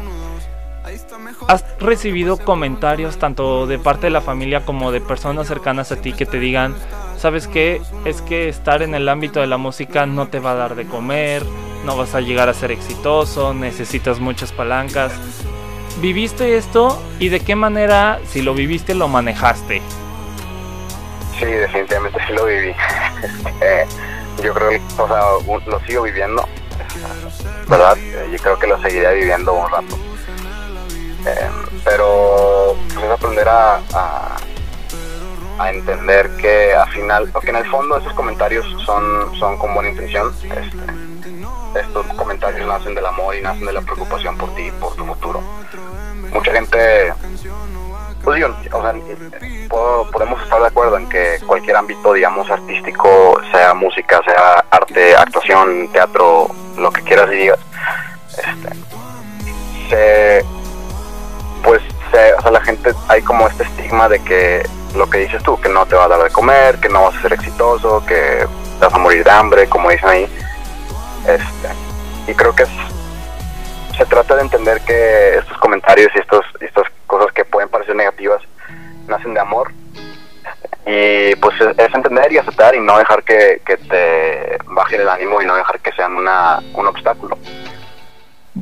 ¿has 1.49 1.65
recibido 1.79 2.37
comentarios 2.37 3.17
tanto 3.17 3.67
de 3.67 3.79
parte 3.79 4.09
de 4.09 4.11
la 4.11 4.21
familia 4.21 4.67
como 4.67 4.93
de 4.93 5.01
personas 5.01 5.47
cercanas 5.47 5.93
a 5.93 5.97
ti 5.97 6.13
que 6.13 6.27
te 6.27 6.39
digan, 6.39 6.75
¿sabes 7.17 7.47
qué? 7.47 7.81
Es 8.05 8.23
que 8.23 8.49
estar 8.49 8.83
en 8.83 8.95
el 8.95 9.09
ámbito 9.09 9.41
de 9.41 9.47
la 9.47 9.57
música 9.57 10.07
no 10.07 10.29
te 10.29 10.41
va 10.41 10.53
a 10.53 10.55
dar 10.55 10.75
de 10.75 10.87
comer, 10.87 11.43
no 11.85 11.97
vas 11.97 12.15
a 12.15 12.21
llegar 12.21 12.49
a 12.49 12.55
ser 12.55 12.71
exitoso, 12.73 13.55
necesitas 13.55 14.21
muchas 14.21 14.53
palancas. 14.53 15.13
¿Viviste 16.01 16.57
esto 16.57 17.01
y 17.19 17.29
de 17.29 17.41
qué 17.41 17.55
manera, 17.55 18.19
si 18.27 18.43
lo 18.43 18.55
viviste, 18.55 18.95
lo 18.95 19.09
manejaste? 19.09 19.81
Sí, 21.39 21.47
definitivamente 21.47 22.19
sí 22.27 22.33
lo 22.33 22.47
viví. 22.47 22.75
Yo 24.43 24.53
creo 24.53 24.71
que, 24.71 24.81
o 24.99 25.07
sea, 25.07 25.23
lo 25.67 25.81
sigo 25.87 26.03
viviendo, 26.03 26.47
¿verdad? 27.69 27.97
Eh, 27.99 28.29
Yo 28.33 28.39
creo 28.39 28.59
que 28.59 28.67
lo 28.67 28.81
seguiré 28.83 29.15
viviendo 29.15 29.53
un 29.53 29.71
rato. 29.71 29.97
Eh, 31.27 31.49
pero 31.85 32.77
pues, 32.93 33.07
es 33.07 33.11
aprender 33.11 33.49
a, 33.49 33.81
a, 33.95 34.37
a 35.59 35.71
entender 35.71 36.31
que 36.37 36.75
al 36.75 36.89
final, 36.91 37.29
porque 37.33 37.51
en 37.51 37.57
el 37.57 37.67
fondo 37.67 37.99
esos 37.99 38.13
comentarios 38.15 38.67
son, 38.85 39.35
son 39.39 39.57
con 39.59 39.75
buena 39.75 39.91
intención. 39.91 40.35
Este, 40.43 41.81
estos 41.81 42.07
comentarios 42.15 42.67
nacen 42.67 42.95
del 42.95 43.07
amor 43.07 43.35
y 43.35 43.43
nacen 43.43 43.67
de 43.67 43.73
la 43.73 43.81
preocupación 43.81 44.37
por 44.37 44.55
ti, 44.55 44.71
por 44.81 44.95
tu 44.95 45.05
futuro. 45.05 45.43
Mucha 46.33 46.53
gente, 46.53 47.13
pues 48.23 48.37
digo, 48.37 48.49
o 48.73 48.83
sea, 48.83 48.95
podemos 50.13 50.43
estar 50.43 50.61
de 50.61 50.67
acuerdo 50.67 50.97
en 50.99 51.09
que 51.09 51.39
cualquier 51.47 51.77
ámbito, 51.77 52.13
digamos, 52.13 52.51
artístico, 52.51 53.41
sea 53.53 53.75
música, 53.75 54.21
sea 54.25 54.65
arte, 54.71 55.17
actuación, 55.17 55.89
teatro, 55.93 56.49
lo 56.77 56.91
que 56.91 57.03
quieras 57.03 57.31
y 57.33 57.37
digas, 57.37 57.59
este, 58.31 58.75
se, 59.89 60.45
pues, 61.63 61.83
se, 62.13 62.35
o 62.35 62.43
sea, 62.43 62.51
la 62.51 62.61
gente, 62.61 62.93
hay 63.09 63.23
como 63.23 63.47
este 63.49 63.65
estigma 63.65 64.09
de 64.09 64.23
que 64.23 64.67
lo 64.95 65.09
que 65.09 65.19
dices 65.19 65.43
tú, 65.43 65.61
que 65.61 65.69
no 65.69 65.87
te 65.87 65.97
va 65.97 66.05
a 66.05 66.09
dar 66.09 66.23
de 66.23 66.31
comer, 66.31 66.79
que 66.79 66.89
no 66.89 67.05
vas 67.05 67.17
a 67.17 67.23
ser 67.23 67.33
exitoso, 67.33 68.05
que 68.07 68.47
vas 68.81 68.93
a 68.93 68.99
morir 68.99 69.25
de 69.25 69.31
hambre, 69.31 69.69
como 69.69 69.91
dicen 69.91 70.09
ahí. 70.09 70.29
Este, 71.27 72.31
y 72.31 72.35
creo 72.35 72.55
que 72.55 72.65
se 73.97 74.07
trata 74.07 74.37
de 74.37 74.43
entender 74.43 74.81
que 74.83 75.39
estos 75.39 75.57
comentarios 75.59 76.11
y 76.15 76.19
estos, 76.19 76.45
estas 76.61 76.85
cosas 77.07 77.33
que 77.33 77.45
pueden 77.45 77.69
parecer 77.69 77.95
negativas 77.97 78.43
nacen 79.07 79.35
de 79.35 79.41
amor. 79.41 79.73
Y 80.87 81.35
pues 81.37 81.55
es, 81.61 81.95
entender 81.95 82.31
y 82.33 82.39
aceptar 82.39 82.75
y 82.75 82.81
no 82.81 82.99
dejar 82.99 83.23
que, 83.23 83.63
que 83.65 83.77
te 83.77 84.59
baje 84.67 84.97
el 84.97 85.09
ánimo 85.09 85.41
y 85.41 85.47
no 85.47 85.57
dejar 85.57 85.81
que 85.81 85.93
sean 85.93 86.15
una, 86.15 86.61
un 86.75 86.87
obstáculo. 86.87 87.39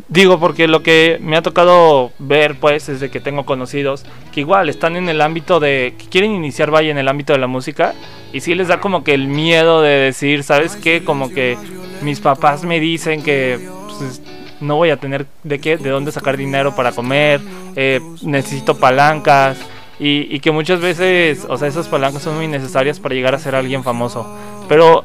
Digo, 0.09 0.41
porque 0.41 0.69
lo 0.69 0.83
que 0.83 1.19
me 1.21 1.37
ha 1.37 1.43
tocado 1.43 2.13
ver, 2.19 2.59
pues, 2.59 2.87
desde 2.87 3.11
que 3.11 3.21
tengo 3.21 3.45
conocidos, 3.45 4.07
que 4.33 4.41
igual 4.41 4.71
están 4.71 4.97
en 4.97 5.11
el 5.11 5.21
ámbito 5.21 5.61
de, 5.61 5.95
que 5.99 6.07
quieren 6.07 6.33
iniciar, 6.33 6.71
vaya, 6.71 6.91
en 6.91 6.97
el 6.97 7.09
ámbito 7.09 7.35
de 7.35 7.39
la 7.39 7.47
música, 7.47 7.95
y 8.33 8.41
sí 8.41 8.55
les 8.55 8.69
da 8.69 8.81
como 8.81 9.05
que 9.05 9.13
el 9.13 9.29
miedo 9.29 9.83
de 9.83 9.91
decir, 9.91 10.45
¿sabes 10.45 10.77
qué? 10.77 11.05
Como 11.05 11.31
que 11.31 11.59
mis 12.01 12.21
papás 12.21 12.65
me 12.65 12.81
dicen 12.81 13.23
que 13.23 13.69
pues, 13.87 14.23
no 14.63 14.77
voy 14.77 14.89
a 14.89 14.97
tener 14.97 15.27
de 15.43 15.59
qué, 15.59 15.77
de 15.77 15.91
dónde 15.91 16.11
sacar 16.11 16.39
dinero 16.39 16.75
para 16.75 16.93
comer, 16.93 17.43
eh, 17.77 18.01
necesito 18.23 18.79
palancas, 18.79 19.59
y, 20.01 20.35
y 20.35 20.41
que 20.41 20.53
muchas 20.53 20.81
veces, 20.81 21.47
o 21.51 21.59
sea, 21.59 21.69
esas 21.69 21.89
palancas 21.89 22.23
son 22.23 22.37
muy 22.37 22.49
necesarias 22.49 22.99
para 22.99 23.15
llegar 23.15 23.35
a 23.35 23.39
ser 23.39 23.55
alguien 23.55 23.85
famoso. 23.85 24.27
Pero 24.71 25.05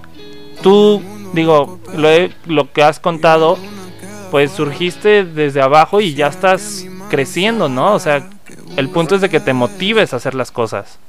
tú, 0.64 1.02
digo, 1.34 1.78
lo, 1.94 2.10
lo 2.46 2.72
que 2.72 2.84
has 2.84 3.02
contado 3.02 3.58
pues 4.32 4.52
surgiste 4.52 5.24
desde 5.24 5.62
abajo 5.62 6.02
y 6.02 6.14
ya 6.14 6.28
estás 6.28 6.86
creciendo, 7.10 7.70
¿no? 7.70 7.94
O 7.94 8.00
sea, 8.00 8.28
el 8.76 8.90
punto 8.90 9.16
es 9.16 9.22
de 9.22 9.30
que 9.30 9.40
te 9.40 9.54
motives 9.54 10.14
a 10.14 10.18
hacer 10.18 10.36
las 10.36 10.52
cosas. 10.52 11.00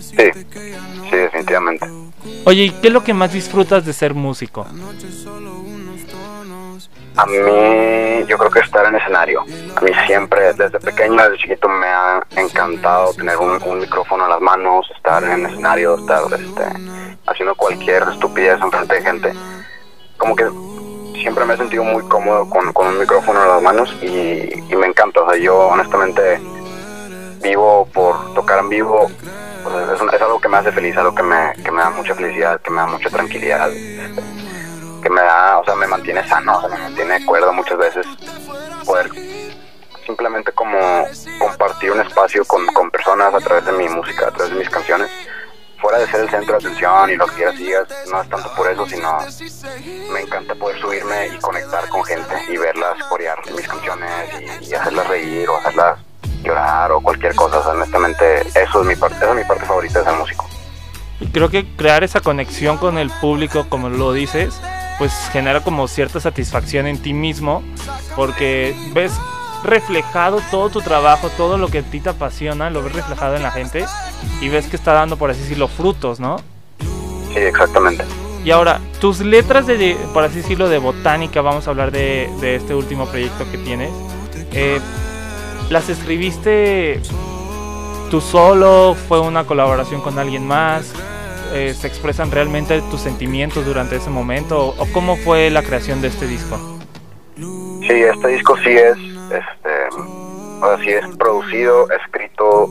Sí, 0.00 0.30
sí, 0.34 1.16
definitivamente. 1.16 1.86
Oye, 2.44 2.64
¿y 2.64 2.70
qué 2.70 2.88
es 2.88 2.92
lo 2.92 3.04
que 3.04 3.14
más 3.14 3.32
disfrutas 3.32 3.84
de 3.84 3.92
ser 3.92 4.14
músico? 4.14 4.66
A 7.16 7.26
mí, 7.26 7.36
yo 8.26 8.36
creo 8.36 8.50
que 8.50 8.58
estar 8.58 8.86
en 8.86 8.96
escenario. 8.96 9.42
A 9.76 9.80
mí 9.80 9.90
siempre, 10.06 10.52
desde 10.54 10.80
pequeño, 10.80 11.22
desde 11.22 11.38
chiquito, 11.38 11.68
me 11.68 11.86
ha 11.86 12.26
encantado 12.36 13.14
tener 13.14 13.36
un, 13.36 13.78
micrófono 13.78 14.24
en 14.24 14.30
las 14.30 14.40
manos, 14.40 14.90
estar 14.96 15.22
en 15.22 15.46
escenario, 15.46 15.96
estar 15.96 16.22
este, 16.32 16.64
haciendo 17.26 17.54
cualquier 17.54 18.02
estupidez 18.12 18.60
en 18.60 18.70
frente 18.70 18.94
de 18.96 19.02
gente. 19.02 19.32
Como 20.16 20.34
que 20.34 20.44
siempre 21.24 21.46
me 21.46 21.54
he 21.54 21.56
sentido 21.56 21.82
muy 21.84 22.02
cómodo 22.02 22.46
con, 22.50 22.70
con 22.74 22.86
un 22.86 22.98
micrófono 22.98 23.42
en 23.42 23.48
las 23.48 23.62
manos 23.62 23.96
y, 24.02 24.76
me 24.76 24.86
encanta. 24.86 25.22
O 25.22 25.30
sea, 25.30 25.38
yo 25.38 25.56
honestamente 25.68 26.38
vivo 27.42 27.88
por 27.94 28.34
tocar 28.34 28.58
en 28.58 28.68
vivo. 28.68 29.06
es, 29.08 30.20
algo 30.20 30.38
que 30.38 30.48
me 30.48 30.58
hace 30.58 30.70
feliz, 30.70 30.94
algo 30.98 31.14
que 31.14 31.22
me, 31.22 31.54
que 31.64 31.70
me 31.70 31.80
da 31.80 31.88
mucha 31.88 32.14
felicidad, 32.14 32.60
que 32.60 32.70
me 32.70 32.76
da 32.76 32.86
mucha 32.88 33.08
tranquilidad, 33.08 33.70
que 33.70 35.08
me 35.08 35.22
da, 35.22 35.60
o 35.60 35.64
sea, 35.64 35.74
me 35.76 35.86
mantiene 35.86 36.28
sano, 36.28 36.58
o 36.58 36.60
sea, 36.60 36.68
me 36.68 36.76
mantiene 36.76 37.24
cuerdo 37.24 37.54
muchas 37.54 37.78
veces 37.78 38.06
poder 38.84 39.08
simplemente 40.04 40.52
como 40.52 40.78
compartir 41.38 41.90
un 41.90 42.00
espacio 42.02 42.44
con, 42.44 42.66
con 42.66 42.90
personas 42.90 43.32
a 43.32 43.40
través 43.40 43.64
de 43.64 43.72
mi 43.72 43.88
música, 43.88 44.28
a 44.28 44.30
través 44.30 44.52
de 44.52 44.58
mis 44.58 44.68
canciones 44.68 45.10
fuera 45.84 45.98
de 45.98 46.06
ser 46.06 46.20
el 46.22 46.30
centro 46.30 46.58
de 46.58 46.66
atención 46.66 47.10
y 47.10 47.16
lo 47.16 47.26
que 47.26 47.34
quieras 47.34 47.58
digas, 47.58 47.88
no 48.10 48.22
es 48.22 48.28
tanto 48.30 48.50
por 48.54 48.70
eso, 48.70 48.86
sino 48.86 49.18
me 50.10 50.20
encanta 50.20 50.54
poder 50.54 50.80
subirme 50.80 51.26
y 51.26 51.38
conectar 51.40 51.86
con 51.90 52.02
gente 52.04 52.34
y 52.48 52.56
verlas 52.56 53.04
corear 53.10 53.38
mis 53.54 53.68
canciones 53.68 54.10
y, 54.62 54.72
hacerlas 54.72 55.06
reír 55.08 55.46
o 55.46 55.58
hacerlas 55.58 55.98
llorar 56.42 56.90
o 56.90 57.02
cualquier 57.02 57.34
cosa. 57.34 57.58
honestamente, 57.68 58.40
eso 58.54 58.80
es 58.80 58.86
mi 58.86 58.96
parte, 58.96 59.16
esa 59.16 59.30
es 59.32 59.36
mi 59.36 59.44
parte 59.44 59.66
favorita 59.66 59.98
de 59.98 60.04
ser 60.06 60.14
músico. 60.14 60.48
Y 61.20 61.26
creo 61.26 61.50
que 61.50 61.66
crear 61.76 62.02
esa 62.02 62.20
conexión 62.20 62.78
con 62.78 62.96
el 62.96 63.10
público, 63.20 63.66
como 63.68 63.90
lo 63.90 64.14
dices, 64.14 64.58
pues 64.96 65.12
genera 65.32 65.60
como 65.60 65.86
cierta 65.86 66.18
satisfacción 66.18 66.86
en 66.86 66.96
ti 67.02 67.12
mismo, 67.12 67.62
porque 68.16 68.74
ves 68.94 69.12
reflejado 69.64 70.40
todo 70.50 70.70
tu 70.70 70.80
trabajo, 70.80 71.30
todo 71.30 71.58
lo 71.58 71.68
que 71.68 71.78
a 71.78 71.82
ti 71.82 72.00
te 72.00 72.10
apasiona, 72.10 72.70
lo 72.70 72.82
ves 72.82 72.92
reflejado 72.92 73.36
en 73.36 73.42
la 73.42 73.50
gente 73.50 73.84
y 74.40 74.48
ves 74.48 74.66
que 74.66 74.76
está 74.76 74.92
dando, 74.92 75.16
por 75.16 75.30
así 75.30 75.40
decirlo, 75.40 75.68
frutos, 75.68 76.20
¿no? 76.20 76.36
Sí, 77.32 77.38
exactamente. 77.38 78.04
Y 78.44 78.50
ahora, 78.50 78.80
tus 79.00 79.20
letras 79.20 79.66
de, 79.66 79.96
por 80.12 80.22
así 80.22 80.36
decirlo, 80.36 80.68
de 80.68 80.78
botánica, 80.78 81.40
vamos 81.40 81.66
a 81.66 81.70
hablar 81.70 81.90
de, 81.90 82.28
este 82.42 82.74
último 82.74 83.06
proyecto 83.06 83.50
que 83.50 83.58
tienes. 83.58 83.90
Eh, 84.52 84.80
¿Las 85.70 85.88
escribiste 85.88 87.00
tú 88.10 88.20
solo? 88.20 88.94
¿Fue 89.08 89.18
una 89.20 89.44
colaboración 89.44 90.02
con 90.02 90.18
alguien 90.18 90.46
más? 90.46 90.92
Eh, 91.54 91.74
¿Se 91.74 91.86
expresan 91.86 92.30
realmente 92.30 92.82
tus 92.90 93.00
sentimientos 93.00 93.64
durante 93.64 93.96
ese 93.96 94.10
momento? 94.10 94.74
¿O 94.76 94.86
cómo 94.92 95.16
fue 95.16 95.48
la 95.50 95.62
creación 95.62 96.02
de 96.02 96.08
este 96.08 96.26
disco? 96.26 96.58
Sí, 97.36 97.92
este 97.92 98.28
disco 98.28 98.56
sí 98.62 98.70
es 98.70 99.13
este, 99.30 99.88
así 100.62 100.90
es 100.90 101.16
producido, 101.16 101.90
escrito, 101.90 102.68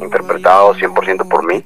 interpretado 0.00 0.74
100% 0.74 1.28
por 1.28 1.44
mí. 1.44 1.64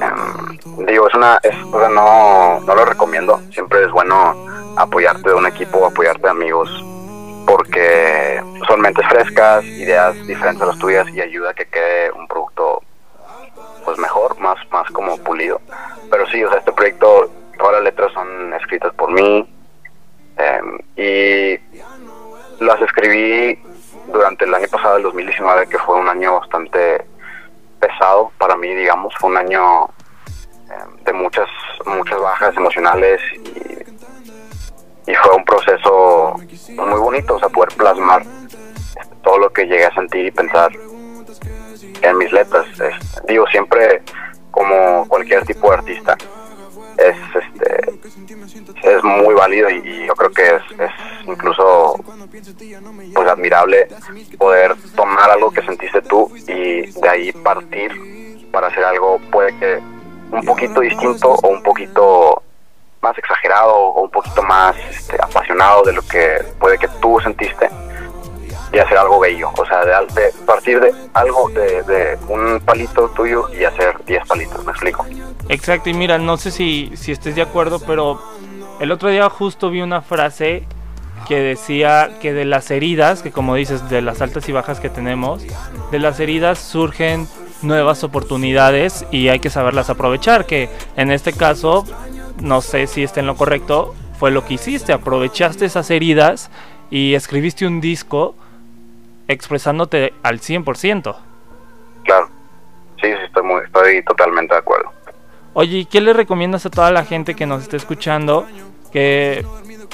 Em, 0.00 0.86
digo, 0.86 1.08
es 1.08 1.14
una, 1.14 1.38
es, 1.42 1.56
no, 1.66 2.60
no 2.60 2.74
lo 2.74 2.84
recomiendo. 2.84 3.40
Siempre 3.50 3.84
es 3.84 3.90
bueno 3.90 4.34
apoyarte 4.76 5.30
de 5.30 5.34
un 5.34 5.46
equipo, 5.46 5.86
apoyarte 5.86 6.22
de 6.22 6.30
amigos, 6.30 6.68
porque 7.46 8.42
son 8.68 8.80
mentes 8.80 9.06
frescas, 9.08 9.64
ideas 9.64 10.14
diferentes 10.26 10.62
a 10.62 10.66
las 10.66 10.78
tuyas 10.78 11.08
y 11.10 11.20
ayuda 11.20 11.50
a 11.50 11.54
que 11.54 11.66
quede 11.66 12.10
un 12.12 12.26
producto 12.28 12.82
pues 13.84 13.98
mejor, 13.98 14.38
más, 14.40 14.56
más 14.70 14.90
como 14.90 15.16
pulido. 15.18 15.60
Pero 16.10 16.26
sí, 16.26 16.42
o 16.44 16.50
sea, 16.50 16.58
este 16.58 16.72
proyecto, 16.72 17.30
todas 17.56 17.74
las 17.74 17.84
letras 17.84 18.12
son 18.12 18.52
escritas 18.54 18.92
por 18.94 19.12
mí. 19.12 19.48
Em, 20.36 20.78
y 20.96 21.58
las 22.60 22.80
escribí 22.80 23.58
durante 24.12 24.44
el 24.44 24.54
año 24.54 24.68
pasado, 24.68 24.96
el 24.96 25.02
2019, 25.04 25.66
que 25.68 25.78
fue 25.78 25.96
un 25.96 26.08
año 26.08 26.38
bastante 26.40 27.04
pesado 27.80 28.32
para 28.38 28.56
mí, 28.56 28.74
digamos. 28.74 29.14
Fue 29.18 29.30
un 29.30 29.36
año 29.36 29.84
eh, 29.84 31.02
de 31.04 31.12
muchas, 31.12 31.48
muchas 31.84 32.20
bajas 32.20 32.56
emocionales 32.56 33.20
y, 33.34 35.14
fue 35.22 35.36
un 35.36 35.44
proceso 35.44 36.34
muy 36.76 37.00
bonito, 37.00 37.36
o 37.36 37.38
sea, 37.38 37.48
poder 37.48 37.72
plasmar 37.76 38.24
todo 39.22 39.38
lo 39.38 39.52
que 39.52 39.64
llegué 39.64 39.86
a 39.86 39.94
sentir 39.94 40.26
y 40.26 40.30
pensar 40.30 40.70
en 42.02 42.18
mis 42.18 42.32
letras. 42.32 42.66
digo, 43.26 43.46
siempre 43.46 44.02
como 44.50 45.06
cualquier 45.08 45.44
tipo 45.44 45.70
de 45.70 45.76
artista, 45.76 46.16
es 46.98 47.16
este 47.34 47.55
es 48.82 49.04
muy 49.04 49.34
válido 49.34 49.70
y, 49.70 50.06
yo 50.06 50.14
creo 50.14 50.30
que 50.30 50.46
es, 50.46 50.80
es, 50.80 50.90
incluso 51.26 51.96
pues 53.14 53.28
admirable 53.28 53.88
poder 54.38 54.74
tomar 54.94 55.30
algo 55.30 55.50
que 55.50 55.62
sentiste 55.62 56.02
tú 56.02 56.30
y 56.46 56.90
de 56.90 57.08
ahí 57.08 57.32
partir 57.32 58.48
para 58.50 58.68
hacer 58.68 58.84
algo 58.84 59.18
puede 59.30 59.56
que 59.58 59.80
un 60.30 60.44
poquito 60.44 60.80
distinto 60.80 61.30
o 61.30 61.48
un 61.48 61.62
poquito 61.62 62.42
más 63.02 63.16
exagerado 63.18 63.74
o 63.74 64.02
un 64.02 64.10
poquito 64.10 64.42
más 64.42 64.76
este, 64.90 65.16
apasionado 65.20 65.82
de 65.84 65.92
lo 65.92 66.02
que 66.02 66.42
puede 66.58 66.78
que 66.78 66.88
tú 67.00 67.20
sentiste 67.20 67.68
y 68.72 68.78
hacer 68.78 68.98
algo 68.98 69.20
bello, 69.20 69.50
o 69.56 69.64
sea, 69.64 69.84
de, 69.84 70.32
partir 70.44 70.80
de 70.80 70.92
algo, 71.14 71.48
de, 71.50 71.82
de, 71.84 72.18
un 72.28 72.60
palito 72.60 73.08
tuyo 73.10 73.48
y 73.58 73.64
hacer 73.64 73.96
10 74.04 74.26
palitos, 74.26 74.64
me 74.64 74.72
explico. 74.72 75.06
Exacto, 75.48 75.88
y 75.88 75.94
mira, 75.94 76.18
no 76.18 76.36
sé 76.36 76.50
si, 76.50 76.92
si 76.96 77.12
estés 77.12 77.36
de 77.36 77.42
acuerdo, 77.42 77.78
pero 77.78 78.20
el 78.80 78.92
otro 78.92 79.08
día 79.08 79.28
justo 79.30 79.70
vi 79.70 79.80
una 79.80 80.02
frase 80.02 80.64
que 81.28 81.40
decía 81.40 82.18
que 82.20 82.32
de 82.32 82.44
las 82.44 82.70
heridas, 82.70 83.22
que 83.22 83.32
como 83.32 83.54
dices, 83.54 83.88
de 83.88 84.02
las 84.02 84.20
altas 84.22 84.48
y 84.48 84.52
bajas 84.52 84.80
que 84.80 84.90
tenemos, 84.90 85.44
de 85.90 85.98
las 85.98 86.20
heridas 86.20 86.58
surgen 86.58 87.26
nuevas 87.62 88.04
oportunidades 88.04 89.06
y 89.10 89.28
hay 89.28 89.40
que 89.40 89.50
saberlas 89.50 89.90
aprovechar, 89.90 90.46
que 90.46 90.68
en 90.96 91.10
este 91.10 91.32
caso, 91.32 91.84
no 92.40 92.60
sé 92.60 92.86
si 92.86 93.02
está 93.02 93.20
en 93.20 93.26
lo 93.26 93.34
correcto, 93.34 93.94
fue 94.18 94.30
lo 94.30 94.44
que 94.44 94.54
hiciste, 94.54 94.92
aprovechaste 94.92 95.64
esas 95.64 95.90
heridas 95.90 96.50
y 96.90 97.14
escribiste 97.14 97.66
un 97.66 97.80
disco 97.80 98.34
expresándote 99.28 100.12
al 100.22 100.40
100%. 100.40 101.16
Claro, 102.04 102.28
sí, 103.00 103.08
sí, 103.08 103.24
estoy 103.24 103.42
muy, 103.42 103.62
estoy 103.64 104.02
totalmente 104.04 104.54
de 104.54 104.60
acuerdo. 104.60 104.95
Oye, 105.58 105.78
¿y 105.78 105.84
qué 105.86 106.02
le 106.02 106.12
recomiendas 106.12 106.66
a 106.66 106.70
toda 106.70 106.90
la 106.90 107.02
gente 107.02 107.34
que 107.34 107.46
nos 107.46 107.62
esté 107.62 107.78
escuchando? 107.78 108.46
Que 108.92 109.42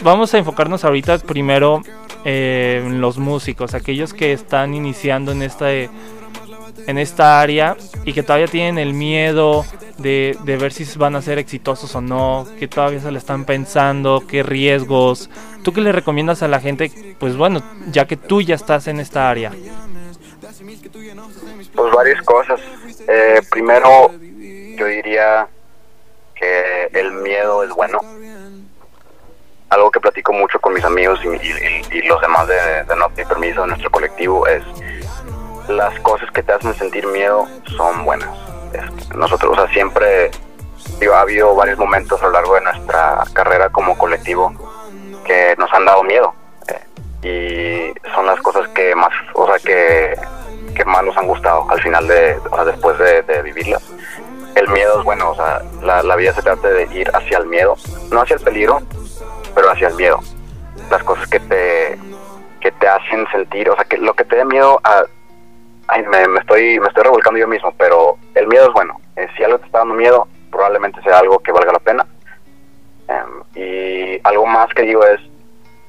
vamos 0.03 0.35
a 0.35 0.39
enfocarnos 0.39 0.85
ahorita 0.85 1.19
primero 1.19 1.83
eh, 2.25 2.83
en 2.85 3.01
los 3.01 3.19
músicos, 3.19 3.73
aquellos 3.73 4.13
que 4.13 4.33
están 4.33 4.75
iniciando 4.75 5.31
en 5.31 5.41
esta, 5.41 5.73
en 5.73 6.99
esta 6.99 7.41
área 7.41 7.77
y 8.05 8.13
que 8.13 8.25
todavía 8.25 8.49
tienen 8.49 8.77
el 8.77 8.93
miedo 8.93 9.65
de, 9.99 10.37
de 10.43 10.57
ver 10.57 10.73
si 10.73 10.85
van 10.99 11.15
a 11.15 11.23
ser 11.23 11.39
exitosos 11.39 11.95
o 11.95 12.01
no, 12.01 12.45
que 12.59 12.67
todavía 12.67 12.99
se 12.99 13.13
le 13.13 13.19
están 13.19 13.45
pensando, 13.45 14.25
qué 14.27 14.43
riesgos. 14.43 15.31
¿Tú 15.63 15.73
qué 15.73 15.81
le 15.81 15.93
recomiendas 15.93 16.43
a 16.43 16.49
la 16.49 16.59
gente? 16.59 17.15
Pues 17.21 17.37
bueno, 17.37 17.63
ya 17.89 18.09
que 18.09 18.17
tú 18.17 18.43
ya 18.43 18.57
estás 18.57 18.89
en 18.89 18.99
esta 18.99 19.31
área. 19.31 19.53
Pues 21.73 21.93
varias 21.95 22.21
cosas. 22.23 22.61
Eh, 23.07 23.41
primero, 23.49 24.11
yo 24.77 24.87
diría 24.87 25.49
que 26.35 26.89
el 26.93 27.13
miedo 27.13 27.63
es 27.65 27.71
bueno. 27.71 28.01
Algo 29.71 29.91
que 29.91 30.01
platico 30.01 30.33
mucho 30.33 30.61
con 30.61 30.75
mis 30.75 30.85
amigos 30.85 31.21
y, 31.25 32.03
los 32.03 32.21
demás 32.21 32.47
de, 32.47 32.85
No 32.97 33.09
Permiso, 33.11 33.63
de 33.63 33.69
nuestro 33.69 33.91
colectivo, 33.91 34.47
es 34.47 34.63
las 35.69 35.99
cosas 36.01 36.31
que 36.33 36.43
te 36.43 36.53
hacen 36.53 36.75
sentir 36.75 37.07
miedo 37.07 37.47
son 37.77 38.05
buenas. 38.05 38.29
nosotros, 39.15 39.53
o 39.53 39.55
sea, 39.55 39.73
siempre 39.73 40.31
ha 41.13 41.21
habido 41.21 41.55
varios 41.55 41.79
momentos 41.79 42.23
a 42.23 42.27
lo 42.27 42.33
largo 42.33 42.55
de 42.55 42.61
nuestra 42.63 43.25
carrera 43.33 43.71
como 43.71 43.97
colectivo 43.97 44.53
que 45.25 45.55
nos 45.59 45.73
han 45.73 45.85
dado 45.85 46.03
miedo. 46.05 46.35
Y 47.23 47.93
son 48.15 48.27
las 48.27 48.41
cosas 48.41 48.69
que 48.71 48.95
más, 48.95 49.13
o 49.35 49.47
sea, 49.47 49.59
que 49.59 50.17
que 50.73 50.85
más 50.85 51.03
nos 51.05 51.17
han 51.17 51.27
gustado 51.27 51.67
al 51.71 51.81
final 51.81 52.07
de, 52.07 52.37
o 52.51 52.55
sea, 52.55 52.65
después 52.65 52.99
de, 52.99 53.23
de 53.23 53.43
vivirlas. 53.43 53.83
El 54.55 54.69
miedo 54.69 54.99
es 54.99 55.05
bueno, 55.05 55.31
o 55.31 55.35
sea, 55.35 55.63
la, 55.83 56.03
la, 56.03 56.17
vida 56.17 56.35
se 56.35 56.43
trata 56.43 56.69
de 56.69 56.85
ir 56.95 57.11
hacia 57.15 57.39
el 57.39 57.47
miedo, 57.47 57.75
no 58.11 58.21
hacia 58.21 58.37
el 58.37 58.43
peligro, 58.43 58.81
pero 59.55 59.71
hacia 59.71 59.89
el 59.89 59.95
miedo. 59.95 60.21
Las 60.91 61.03
cosas 61.05 61.27
que 61.29 61.41
te, 61.41 61.99
que 62.61 62.71
te 62.73 62.89
hacen 62.89 63.27
sentir, 63.33 63.71
o 63.71 63.75
sea, 63.75 63.85
que 63.85 63.97
lo 63.97 64.15
que 64.15 64.25
te 64.25 64.37
dé 64.37 64.45
miedo 64.45 64.81
a... 64.85 65.05
Ay, 65.89 66.03
me, 66.05 66.29
me, 66.29 66.41
estoy, 66.41 66.79
me 66.81 66.89
estoy 66.89 67.03
revolcando 67.03 67.39
yo 67.39 67.49
mismo, 67.49 67.73
pero 67.77 68.17
el 68.35 68.47
miedo 68.47 68.67
es 68.69 68.73
bueno. 68.73 69.01
Eh, 69.17 69.27
si 69.37 69.43
algo 69.43 69.59
te 69.59 69.67
está 69.67 69.79
dando 69.79 69.95
miedo, 69.95 70.29
probablemente 70.51 71.03
sea 71.03 71.19
algo 71.19 71.39
que 71.41 71.53
valga 71.53 71.73
la 71.73 71.79
pena. 71.79 72.07
Um, 73.09 73.43
y 73.55 74.21
algo 74.23 74.47
más 74.47 74.73
que 74.75 74.83
digo 74.83 75.05
es, 75.05 75.21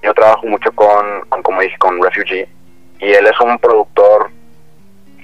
yo 0.02 0.14
trabajo 0.14 0.48
mucho 0.48 0.72
con, 0.74 1.22
con, 1.30 1.44
como 1.44 1.62
dije, 1.62 1.78
con 1.78 2.02
Refugee, 2.02 2.48
y 3.00 3.12
él 3.14 3.28
es 3.28 3.40
un 3.40 3.58
productor 3.60 4.32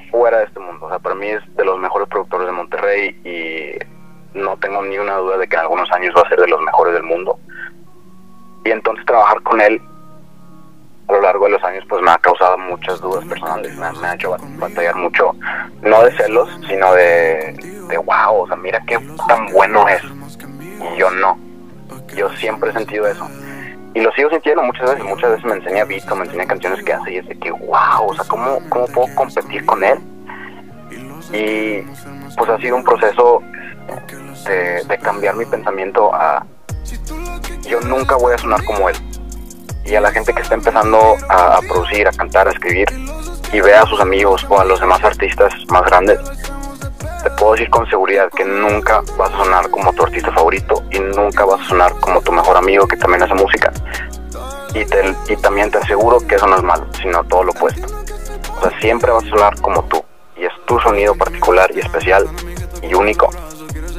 fuera 0.09 0.39
de 0.39 0.45
este 0.45 0.59
mundo. 0.59 0.85
O 0.85 0.89
sea, 0.89 0.99
para 0.99 1.15
mí 1.15 1.27
es 1.27 1.41
de 1.55 1.65
los 1.65 1.77
mejores 1.77 2.07
productores 2.07 2.47
de 2.47 2.51
Monterrey 2.51 3.09
y 3.23 4.37
no 4.37 4.57
tengo 4.57 4.81
ni 4.83 4.97
una 4.97 5.15
duda 5.17 5.37
de 5.37 5.47
que 5.47 5.55
en 5.55 5.61
algunos 5.61 5.91
años 5.91 6.13
va 6.15 6.21
a 6.21 6.29
ser 6.29 6.39
de 6.39 6.47
los 6.47 6.61
mejores 6.61 6.93
del 6.93 7.03
mundo. 7.03 7.39
Y 8.65 8.71
entonces 8.71 9.05
trabajar 9.05 9.41
con 9.41 9.61
él 9.61 9.81
a 11.07 11.13
lo 11.13 11.21
largo 11.21 11.45
de 11.45 11.51
los 11.51 11.63
años 11.63 11.83
pues 11.89 12.03
me 12.03 12.11
ha 12.11 12.17
causado 12.19 12.57
muchas 12.57 13.01
dudas 13.01 13.25
personales, 13.25 13.75
me, 13.75 13.85
ha 13.85 14.13
hecho 14.13 14.35
batallar 14.59 14.95
mucho, 14.95 15.35
no 15.81 16.03
de 16.03 16.11
celos, 16.11 16.49
sino 16.67 16.93
de, 16.93 17.53
de 17.87 17.97
wow, 17.97 18.43
o 18.43 18.47
sea, 18.47 18.55
mira 18.55 18.79
qué 18.85 18.99
tan 19.27 19.47
bueno 19.47 19.87
es. 19.87 20.03
Y 20.03 20.97
yo 20.97 21.09
no. 21.11 21.37
Yo 22.15 22.29
siempre 22.35 22.69
he 22.69 22.73
sentido 22.73 23.07
eso 23.07 23.27
y 23.99 24.01
lo 24.01 24.13
sigo 24.13 24.29
sintiendo 24.29 24.63
muchas 24.63 24.91
veces, 24.91 25.03
muchas 25.03 25.31
veces 25.31 25.45
me 25.45 25.55
enseña 25.55 25.83
beats 25.83 26.15
me 26.15 26.23
enseña 26.23 26.45
canciones 26.45 26.81
que 26.85 26.93
hace 26.93 27.11
y 27.11 27.17
es 27.17 27.27
de 27.27 27.37
que 27.37 27.51
wow, 27.51 28.07
o 28.07 28.15
sea, 28.15 28.23
¿cómo, 28.29 28.59
cómo 28.69 28.85
puedo 28.87 29.13
competir 29.13 29.65
con 29.65 29.83
él? 29.83 29.99
Y 31.33 31.81
pues 32.37 32.49
ha 32.49 32.57
sido 32.59 32.77
un 32.77 32.83
proceso 32.85 33.43
de, 34.45 34.83
de 34.85 34.97
cambiar 34.99 35.35
mi 35.35 35.45
pensamiento 35.45 36.13
a 36.13 36.45
yo 37.67 37.81
nunca 37.81 38.15
voy 38.15 38.33
a 38.33 38.37
sonar 38.37 38.63
como 38.63 38.87
él. 38.87 38.95
Y 39.85 39.95
a 39.95 40.01
la 40.01 40.11
gente 40.11 40.33
que 40.33 40.43
está 40.43 40.55
empezando 40.55 41.15
a, 41.27 41.57
a 41.57 41.61
producir, 41.61 42.07
a 42.07 42.11
cantar, 42.11 42.47
a 42.47 42.51
escribir 42.51 42.87
y 43.51 43.59
ve 43.59 43.73
a 43.73 43.85
sus 43.85 43.99
amigos 43.99 44.45
o 44.47 44.61
a 44.61 44.65
los 44.65 44.79
demás 44.79 45.03
artistas 45.03 45.53
más 45.67 45.83
grandes, 45.83 46.19
te 47.23 47.29
puedo 47.31 47.53
decir 47.53 47.69
con 47.69 47.89
seguridad 47.89 48.29
que 48.35 48.45
nunca 48.45 49.01
vas 49.17 49.33
a 49.33 49.37
sonar 49.43 49.69
como 49.69 49.91
tu 49.93 50.03
artista 50.03 50.31
favorito 50.31 50.83
y 50.91 50.99
nunca 50.99 51.43
vas 51.43 51.59
a 51.61 51.65
sonar 51.65 51.91
como 51.99 52.21
tu 52.21 52.31
mejor 52.31 52.55
amigo 52.55 52.87
que 52.87 52.95
también 52.95 53.23
hace 53.23 53.33
música. 53.33 53.73
Y, 54.73 54.85
te, 54.85 55.15
y 55.27 55.35
también 55.37 55.71
te 55.71 55.79
aseguro 55.79 56.19
que 56.19 56.35
eso 56.35 56.47
no 56.47 56.57
es 56.57 56.63
malo, 56.63 56.85
sino 57.01 57.23
todo 57.23 57.43
lo 57.43 57.51
opuesto. 57.51 57.87
O 58.57 58.61
sea, 58.61 58.79
siempre 58.79 59.11
vas 59.11 59.23
a 59.25 59.29
sonar 59.29 59.61
como 59.61 59.83
tú 59.85 60.03
y 60.35 60.45
es 60.45 60.51
tu 60.65 60.79
sonido 60.79 61.15
particular 61.15 61.71
y 61.75 61.79
especial 61.79 62.27
y 62.81 62.93
único 62.93 63.29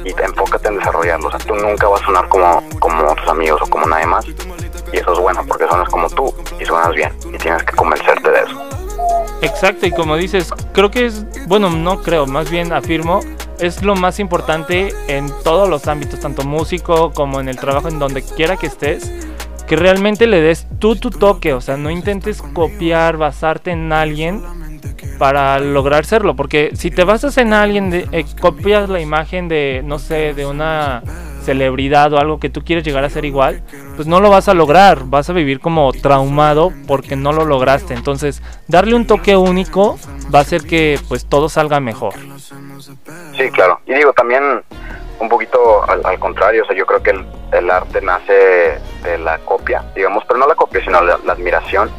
y 0.03 0.13
te 0.13 0.23
enfócate 0.23 0.67
en 0.67 0.77
desarrollarlo. 0.77 1.27
O 1.27 1.31
sea, 1.31 1.39
tú 1.39 1.55
nunca 1.55 1.87
vas 1.87 2.01
a 2.01 2.05
sonar 2.05 2.29
como, 2.29 2.63
como 2.79 3.15
tus 3.15 3.27
amigos 3.27 3.61
o 3.61 3.69
como 3.69 3.85
nadie 3.85 4.05
más. 4.05 4.25
Y 4.25 4.97
eso 4.97 5.13
es 5.13 5.19
bueno 5.19 5.43
porque 5.47 5.67
sonas 5.67 5.89
como 5.89 6.09
tú 6.09 6.33
y 6.59 6.65
suenas 6.65 6.93
bien 6.93 7.13
y 7.33 7.37
tienes 7.37 7.63
que 7.63 7.75
convencerte 7.75 8.29
de 8.29 8.39
eso. 8.39 8.61
Exacto, 9.41 9.87
y 9.87 9.91
como 9.91 10.17
dices, 10.17 10.53
creo 10.71 10.91
que 10.91 11.07
es, 11.07 11.25
bueno, 11.47 11.69
no 11.69 12.01
creo, 12.01 12.27
más 12.27 12.51
bien 12.51 12.73
afirmo, 12.73 13.21
es 13.59 13.81
lo 13.81 13.95
más 13.95 14.19
importante 14.19 14.93
en 15.07 15.31
todos 15.43 15.67
los 15.67 15.87
ámbitos, 15.87 16.19
tanto 16.19 16.43
músico 16.43 17.11
como 17.11 17.39
en 17.39 17.49
el 17.49 17.57
trabajo, 17.57 17.87
en 17.87 17.97
donde 17.97 18.21
quiera 18.23 18.57
que 18.57 18.67
estés, 18.67 19.11
que 19.71 19.77
realmente 19.77 20.27
le 20.27 20.41
des 20.41 20.67
tú 20.79 20.97
tu 20.97 21.09
toque, 21.11 21.53
o 21.53 21.61
sea, 21.61 21.77
no 21.77 21.89
intentes 21.89 22.41
copiar, 22.41 23.15
basarte 23.15 23.71
en 23.71 23.93
alguien 23.93 24.43
para 25.17 25.59
lograr 25.59 26.03
serlo, 26.03 26.35
porque 26.35 26.71
si 26.73 26.91
te 26.91 27.05
basas 27.05 27.37
en 27.37 27.53
alguien, 27.53 27.89
de, 27.89 28.05
eh, 28.11 28.25
copias 28.41 28.89
la 28.89 28.99
imagen 28.99 29.47
de, 29.47 29.81
no 29.85 29.97
sé, 29.97 30.33
de 30.33 30.45
una 30.45 31.03
celebridad 31.45 32.11
o 32.11 32.19
algo 32.19 32.37
que 32.37 32.49
tú 32.49 32.65
quieres 32.65 32.83
llegar 32.83 33.05
a 33.05 33.09
ser 33.09 33.23
igual, 33.23 33.63
pues 33.95 34.09
no 34.09 34.19
lo 34.19 34.29
vas 34.29 34.49
a 34.49 34.53
lograr, 34.53 35.05
vas 35.05 35.29
a 35.29 35.33
vivir 35.33 35.61
como 35.61 35.93
traumado 35.93 36.73
porque 36.85 37.15
no 37.15 37.31
lo 37.31 37.45
lograste. 37.45 37.93
Entonces, 37.93 38.43
darle 38.67 38.93
un 38.93 39.07
toque 39.07 39.37
único 39.37 39.97
va 40.35 40.39
a 40.39 40.41
hacer 40.41 40.63
que 40.63 40.99
pues 41.07 41.25
todo 41.27 41.47
salga 41.47 41.79
mejor. 41.79 42.15
Sí, 43.37 43.49
claro. 43.51 43.79
Y 43.85 43.93
digo, 43.93 44.11
también 44.11 44.43
un 45.21 45.29
poquito 45.29 45.89
al, 45.89 46.01
al 46.03 46.19
contrario, 46.19 46.63
o 46.63 46.65
sea, 46.65 46.75
yo 46.75 46.85
creo 46.85 47.01
que 47.01 47.11
el, 47.11 47.69
arte 47.69 48.01
nace 48.01 48.79
de 49.03 49.17
la 49.19 49.37
copia, 49.39 49.83
digamos, 49.95 50.23
pero 50.25 50.39
no 50.39 50.47
la 50.47 50.55
copia, 50.55 50.83
sino 50.83 51.01
la, 51.01 51.19
admiración. 51.27 51.89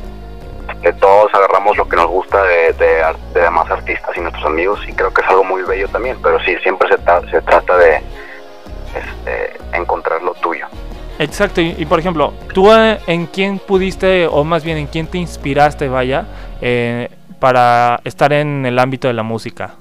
Que 0.81 0.93
todos 0.93 1.33
agarramos 1.35 1.77
lo 1.77 1.89
que 1.89 1.97
nos 1.97 2.07
gusta 2.07 2.43
de, 2.45 2.73
de, 2.75 3.03
de 3.35 3.41
demás 3.41 3.71
artistas 3.71 4.17
y 4.17 4.21
nuestros 4.21 4.45
amigos, 4.45 4.81
y 4.89 4.93
creo 4.93 5.13
que 5.13 5.23
es 5.23 5.29
algo 5.29 5.45
muy 5.45 5.63
bello 5.63 5.89
también, 5.89 6.17
pero 6.23 6.39
sí, 6.41 6.57
siempre 6.63 6.89
se, 6.89 6.99
tra 6.99 7.21
se 7.31 7.41
trata 7.43 7.77
de 7.79 7.97
este, 7.97 9.77
encontrar 9.77 10.23
lo 10.23 10.35
tuyo. 10.35 10.67
Exacto, 11.19 11.61
y, 11.61 11.75
y, 11.79 11.87
por 11.87 12.01
ejemplo, 12.01 12.33
¿tú 12.53 12.73
eh, 12.73 12.99
en 13.07 13.27
quién 13.27 13.59
pudiste, 13.59 14.27
o 14.27 14.45
más 14.45 14.65
bien 14.65 14.79
en 14.79 14.87
quién 14.87 15.07
te 15.07 15.19
inspiraste, 15.19 15.89
vaya, 15.89 16.27
eh, 16.61 17.09
para 17.39 18.01
estar 18.05 18.33
en 18.33 18.67
el 18.67 18.79
ámbito 18.79 19.09
de 19.09 19.15
la 19.15 19.23
música? 19.23 19.75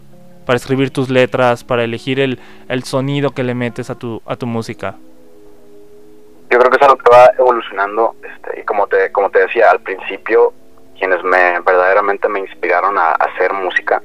Para 0.45 0.57
escribir 0.57 0.91
tus 0.91 1.09
letras, 1.09 1.63
para 1.63 1.83
elegir 1.83 2.19
el, 2.19 2.39
el 2.67 2.83
sonido 2.83 3.31
que 3.31 3.43
le 3.43 3.53
metes 3.53 3.89
a 3.89 3.95
tu, 3.95 4.21
a 4.25 4.35
tu 4.35 4.45
música. 4.45 4.95
Yo 6.49 6.59
creo 6.59 6.69
que 6.69 6.77
es 6.77 6.81
algo 6.81 6.97
que 6.97 7.09
va 7.09 7.31
evolucionando, 7.37 8.15
este, 8.23 8.59
y 8.59 8.63
como 8.63 8.87
te, 8.87 9.11
como 9.11 9.29
te 9.29 9.39
decía, 9.39 9.71
al 9.71 9.79
principio, 9.79 10.53
quienes 10.99 11.23
me 11.23 11.59
verdaderamente 11.61 12.27
me 12.27 12.39
inspiraron 12.39 12.97
a, 12.97 13.11
a 13.11 13.13
hacer 13.13 13.53
música 13.53 14.01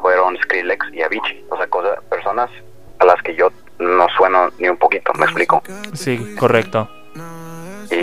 fueron 0.00 0.36
Skrillex 0.36 0.92
y 0.92 1.02
Avicii, 1.02 1.46
o 1.50 1.56
sea, 1.56 1.66
cosas, 1.66 1.98
personas 2.08 2.50
a 2.98 3.04
las 3.04 3.20
que 3.22 3.34
yo 3.34 3.50
no 3.78 4.06
sueno 4.16 4.50
ni 4.58 4.68
un 4.68 4.76
poquito, 4.76 5.12
¿me 5.18 5.24
explico? 5.24 5.62
Sí, 5.94 6.34
correcto. 6.38 6.88
Y, 7.90 7.94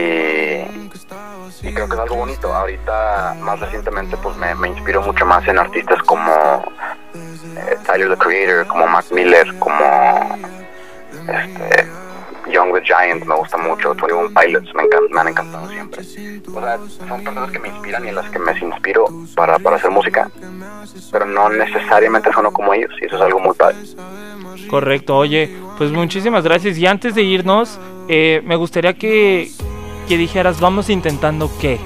y 1.61 1.73
creo 1.73 1.87
que 1.87 1.95
es 1.95 1.99
algo 1.99 2.15
bonito. 2.15 2.53
Ahorita, 2.53 3.35
más 3.39 3.59
recientemente, 3.59 4.17
pues 4.17 4.35
me, 4.37 4.55
me 4.55 4.69
inspiro 4.69 5.01
mucho 5.01 5.25
más 5.25 5.47
en 5.47 5.59
artistas 5.59 6.01
como 6.03 6.63
eh, 7.57 7.77
Tyler 7.85 8.09
the 8.09 8.17
Creator, 8.17 8.67
como 8.67 8.87
Mac 8.87 9.05
Miller, 9.11 9.53
como 9.59 10.37
este, 11.27 11.87
Young 12.51 12.73
the 12.73 12.81
Giant, 12.81 13.25
me 13.25 13.35
gusta 13.35 13.57
mucho, 13.57 13.95
21 13.95 14.29
Pilots, 14.33 14.73
me, 14.75 14.83
me 15.09 15.19
han 15.19 15.27
encantado 15.29 15.69
siempre. 15.69 16.01
O 16.01 16.61
sea, 16.61 16.77
son 17.07 17.23
personas 17.23 17.51
que 17.51 17.59
me 17.59 17.69
inspiran 17.69 18.07
y 18.07 18.11
las 18.11 18.29
que 18.29 18.39
me 18.39 18.51
inspiro 18.51 19.05
para, 19.35 19.59
para 19.59 19.77
hacer 19.77 19.91
música, 19.91 20.29
pero 21.11 21.25
no 21.25 21.49
necesariamente 21.49 22.31
sueno 22.33 22.51
como 22.51 22.73
ellos, 22.73 22.91
y 23.01 23.05
eso 23.05 23.15
es 23.15 23.21
algo 23.21 23.39
muy 23.39 23.55
padre. 23.55 23.77
Correcto, 24.69 25.17
oye, 25.17 25.55
pues 25.77 25.91
muchísimas 25.91 26.43
gracias. 26.43 26.77
Y 26.77 26.85
antes 26.85 27.15
de 27.15 27.23
irnos, 27.23 27.79
eh, 28.07 28.41
me 28.43 28.55
gustaría 28.55 28.93
que, 28.93 29.49
que, 30.07 30.17
dijeras, 30.17 30.59
vamos 30.59 30.89
intentando 30.89 31.49
qué 31.59 31.79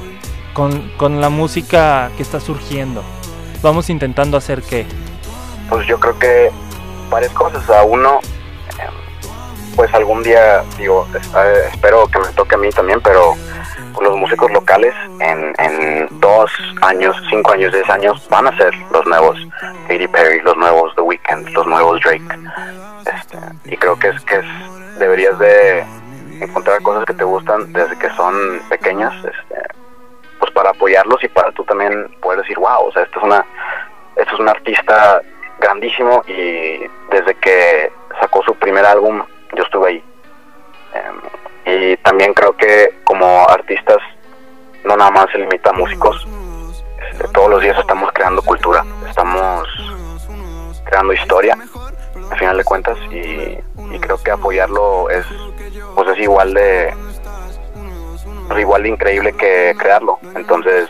con, 0.53 0.89
con, 0.97 1.21
la 1.21 1.29
música 1.29 2.11
que 2.17 2.23
está 2.23 2.39
surgiendo. 2.39 3.03
Vamos 3.61 3.89
intentando 3.89 4.37
hacer 4.37 4.61
qué. 4.61 4.85
Pues 5.69 5.85
yo 5.87 5.99
creo 5.99 6.17
que 6.19 6.51
varias 7.09 7.33
cosas. 7.33 7.69
A 7.69 7.83
uno, 7.83 8.19
pues 9.75 9.93
algún 9.93 10.23
día, 10.23 10.63
digo, 10.77 11.07
espero 11.71 12.07
que 12.07 12.19
me 12.19 12.27
toque 12.29 12.55
a 12.55 12.57
mí 12.57 12.69
también, 12.69 13.01
pero 13.01 13.35
los 14.01 14.15
músicos 14.15 14.51
locales 14.51 14.93
en, 15.19 15.53
en 15.57 16.07
dos 16.19 16.51
años, 16.81 17.15
cinco 17.29 17.51
años, 17.51 17.73
diez 17.73 17.89
años 17.89 18.27
van 18.29 18.47
a 18.47 18.57
ser 18.57 18.73
los 18.91 19.05
nuevos 19.05 19.37
Katy 19.87 20.07
Perry, 20.07 20.41
los 20.41 20.55
nuevos 20.57 20.93
The 20.95 21.01
Weeknd, 21.01 21.49
los 21.49 21.67
nuevos 21.67 21.99
Drake. 22.01 22.23
Este, 23.05 23.37
y 23.65 23.77
creo 23.77 23.97
que 23.97 24.09
es 24.09 24.21
que 24.21 24.35
es, 24.37 24.99
deberías 24.99 25.37
de 25.39 25.85
encontrar 26.41 26.81
cosas 26.81 27.05
que 27.05 27.13
te 27.13 27.23
gustan 27.23 27.71
desde 27.73 27.97
que 27.97 28.09
son 28.11 28.61
pequeñas, 28.69 29.13
este, 29.15 29.61
pues 30.39 30.51
para 30.51 30.69
apoyarlos 30.71 31.23
y 31.23 31.27
para 31.29 31.51
tú 31.51 31.63
también 31.63 32.09
poder 32.21 32.41
decir, 32.41 32.57
wow, 32.57 32.87
o 32.87 32.91
sea, 32.91 33.03
esto 33.03 33.19
es 33.19 33.25
una, 33.25 33.45
esto 34.15 34.33
es 34.33 34.39
un 34.39 34.49
artista 34.49 35.21
grandísimo 35.59 36.23
y 36.27 36.79
desde 37.09 37.35
que 37.41 37.91
sacó 38.19 38.43
su 38.43 38.53
primer 38.55 38.85
álbum 38.85 39.23
yo 39.55 39.63
estuve 39.63 39.89
ahí. 39.89 40.03
Em, 40.93 41.73
y 41.73 41.97
también 41.97 42.33
creo 42.33 42.55
que 42.55 42.99
como 43.03 43.47
artistas 43.49 43.97
no 44.83 44.95
nada 44.95 45.11
más 45.11 45.27
se 45.31 45.37
limita 45.37 45.71
a 45.71 45.73
músicos, 45.73 46.27
este, 47.11 47.27
todos 47.29 47.49
los 47.49 47.61
días 47.61 47.77
estamos 47.77 48.11
creando 48.13 48.41
cultura, 48.41 48.85
estamos 49.07 49.67
creando 50.85 51.13
historia, 51.13 51.57
al 52.31 52.37
final 52.37 52.57
de 52.57 52.63
cuentas, 52.63 52.97
y, 53.11 53.57
y 53.93 53.99
creo 53.99 54.21
que 54.21 54.31
apoyarlo 54.31 55.09
es, 55.09 55.25
pues 55.95 56.07
es 56.09 56.19
igual 56.19 56.53
de, 56.53 56.93
igual 58.57 58.83
de 58.83 58.89
increíble 58.89 59.33
que 59.33 59.75
crearlo. 59.77 60.19
Entonces, 60.35 60.89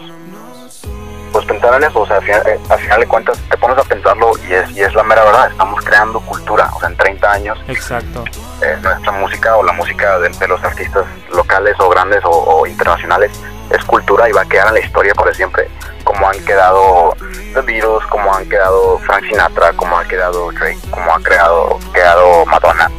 pues 1.37 1.45
pensar 1.45 1.71
en 1.75 1.83
eso, 1.87 1.99
o 1.99 2.07
sea, 2.07 2.15
al 2.15 2.23
final, 2.23 2.41
eh, 2.47 2.59
al 2.67 2.79
final 2.79 2.99
de 2.99 3.07
cuentas 3.07 3.37
te 3.47 3.57
pones 3.59 3.77
a 3.77 3.83
pensarlo 3.83 4.31
y 4.49 4.53
es, 4.53 4.71
y 4.71 4.81
es 4.81 4.91
la 4.95 5.03
mera 5.03 5.23
verdad, 5.23 5.51
estamos 5.51 5.85
creando 5.85 6.19
cultura, 6.21 6.67
o 6.73 6.79
sea, 6.79 6.89
en 6.89 6.97
30 6.97 7.31
años 7.31 7.59
Exacto. 7.67 8.23
eh, 8.63 8.75
nuestra 8.81 9.11
música 9.11 9.55
o 9.55 9.61
la 9.61 9.73
música 9.73 10.17
de, 10.17 10.29
de 10.29 10.47
los 10.47 10.63
artistas 10.63 11.05
locales 11.31 11.75
o 11.79 11.89
grandes 11.89 12.25
o, 12.25 12.31
o 12.31 12.65
internacionales 12.65 13.31
es 13.69 13.83
cultura 13.85 14.27
y 14.27 14.31
va 14.31 14.41
a 14.41 14.45
quedar 14.45 14.69
en 14.69 14.73
la 14.73 14.79
historia 14.79 15.13
por 15.13 15.31
siempre, 15.35 15.69
como 16.03 16.27
han 16.27 16.43
quedado 16.43 17.15
The 17.53 17.61
Beatles, 17.61 18.07
como 18.09 18.33
han 18.33 18.49
quedado 18.49 18.97
Frank 19.05 19.23
Sinatra, 19.25 19.73
como 19.73 19.95
ha 19.95 20.05
quedado 20.05 20.51
Drake, 20.53 20.79
como 20.89 21.13
ha 21.13 21.19
creado, 21.19 21.77
quedado 21.93 22.47
Madonna. 22.47 22.89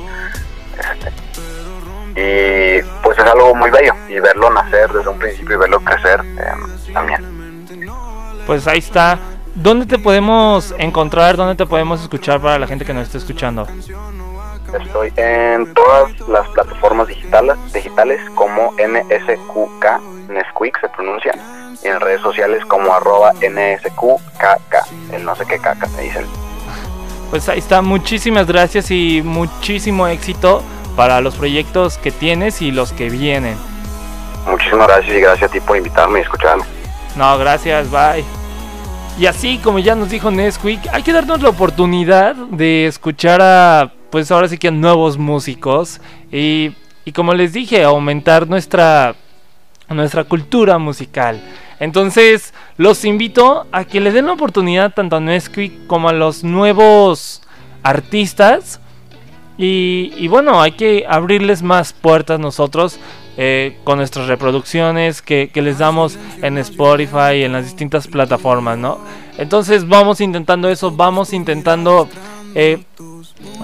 Este, 0.79 1.11
y 2.15 2.83
pues 3.03 3.19
es 3.19 3.25
algo 3.25 3.53
muy 3.57 3.71
bello 3.71 3.95
y 4.09 4.21
verlo 4.21 4.49
nacer 4.51 4.93
desde 4.93 5.09
un 5.09 5.19
principio 5.19 5.57
y 5.57 5.59
verlo 5.59 5.81
crecer 5.81 6.21
eh, 6.39 6.93
también. 6.93 7.39
Pues 8.49 8.67
ahí 8.67 8.79
está. 8.79 9.19
¿Dónde 9.55 9.85
te 9.85 9.99
podemos 9.99 10.75
encontrar? 10.79 11.37
¿Dónde 11.37 11.55
te 11.55 11.67
podemos 11.67 12.01
escuchar 12.01 12.41
para 12.41 12.59
la 12.59 12.67
gente 12.67 12.87
que 12.87 12.95
nos 12.95 13.03
esté 13.03 13.19
escuchando? 13.19 13.69
Estoy 14.83 15.13
en 15.17 15.75
todas 15.75 16.19
las 16.29 16.49
plataformas 16.49 17.09
digitales, 17.09 17.57
digitales 17.75 18.19
como 18.35 18.73
NSQK, 18.79 20.31
Nesquik 20.31 20.81
se 20.81 20.89
pronuncia, 20.89 21.33
y 21.85 21.89
en 21.89 22.01
redes 22.01 22.23
sociales 22.23 22.65
como 22.65 22.91
arroba 22.95 23.35
NSQKK, 23.35 25.13
el 25.13 25.27
no 25.27 25.37
sé 25.37 25.45
qué 25.45 25.59
caca 25.59 25.87
me 25.89 26.05
dicen. 26.05 26.25
Pues 27.29 27.51
ahí 27.51 27.59
está. 27.59 27.83
Muchísimas 27.83 28.47
gracias 28.47 28.91
y 28.91 29.21
muchísimo 29.23 30.09
éxito 30.09 30.63
para 30.97 31.21
los 31.21 31.37
proyectos 31.37 31.99
que 31.99 32.13
tienes 32.13 32.63
y 32.63 32.71
los 32.71 32.95
que 32.95 33.11
vienen. 33.11 33.59
Muchísimas 34.47 34.89
gracias 34.89 35.15
y 35.15 35.21
gracias 35.21 35.51
a 35.51 35.53
ti 35.53 35.61
por 35.61 35.77
invitarme 35.77 36.21
y 36.21 36.23
escucharme. 36.23 36.65
No, 37.15 37.37
gracias, 37.37 37.91
bye. 37.91 38.38
Y 39.19 39.27
así 39.27 39.59
como 39.59 39.81
ya 39.81 39.97
nos 39.97 40.11
dijo 40.11 40.31
Nesquik, 40.31 40.81
hay 40.93 41.03
que 41.03 41.13
darnos 41.13 41.43
la 41.43 41.49
oportunidad 41.49 42.37
de 42.37 42.87
escuchar 42.87 43.43
a, 43.43 43.93
pues 44.11 44.31
ahora 44.31 44.47
sí 44.47 44.59
que 44.59 44.69
a 44.69 44.71
nuevos 44.71 45.19
músicos. 45.19 46.01
Y, 46.31 46.71
y 47.05 47.11
como 47.11 47.35
les 47.35 47.53
dije, 47.53 47.83
aumentar 47.83 48.49
nuestra, 48.49 49.17
nuestra 49.89 50.23
cultura 50.23 50.79
musical. 50.79 51.43
Entonces, 51.81 52.55
los 52.77 53.05
invito 53.05 53.67
a 53.73 53.85
que 53.85 54.01
le 54.01 54.13
den 54.13 54.27
la 54.27 54.35
oportunidad 54.35 54.95
tanto 54.95 55.17
a 55.17 55.21
Nesquik 55.21 55.89
como 55.89 56.09
a 56.09 56.13
los 56.13 56.45
nuevos 56.45 57.43
artistas. 57.83 58.81
Y, 59.57 60.13
y 60.17 60.29
bueno, 60.29 60.63
hay 60.63 60.73
que 60.73 61.05
abrirles 61.09 61.63
más 61.63 61.93
puertas 61.93 62.39
nosotros 62.39 63.01
eh, 63.41 63.77
con 63.85 63.99
nuestras 63.99 64.27
reproducciones 64.27 65.23
que, 65.23 65.51
que, 65.55 65.63
les 65.63 65.79
damos 65.79 66.19
en 66.43 66.59
Spotify 66.59 67.37
y 67.37 67.45
en 67.45 67.53
las 67.53 67.65
distintas 67.65 68.09
plataformas, 68.09 68.77
¿no? 68.77 68.99
Entonces 69.39 69.87
vamos 69.87 70.21
intentando 70.21 70.69
eso, 70.69 70.91
vamos 70.91 71.33
intentando 71.33 72.09
eh, 72.57 72.83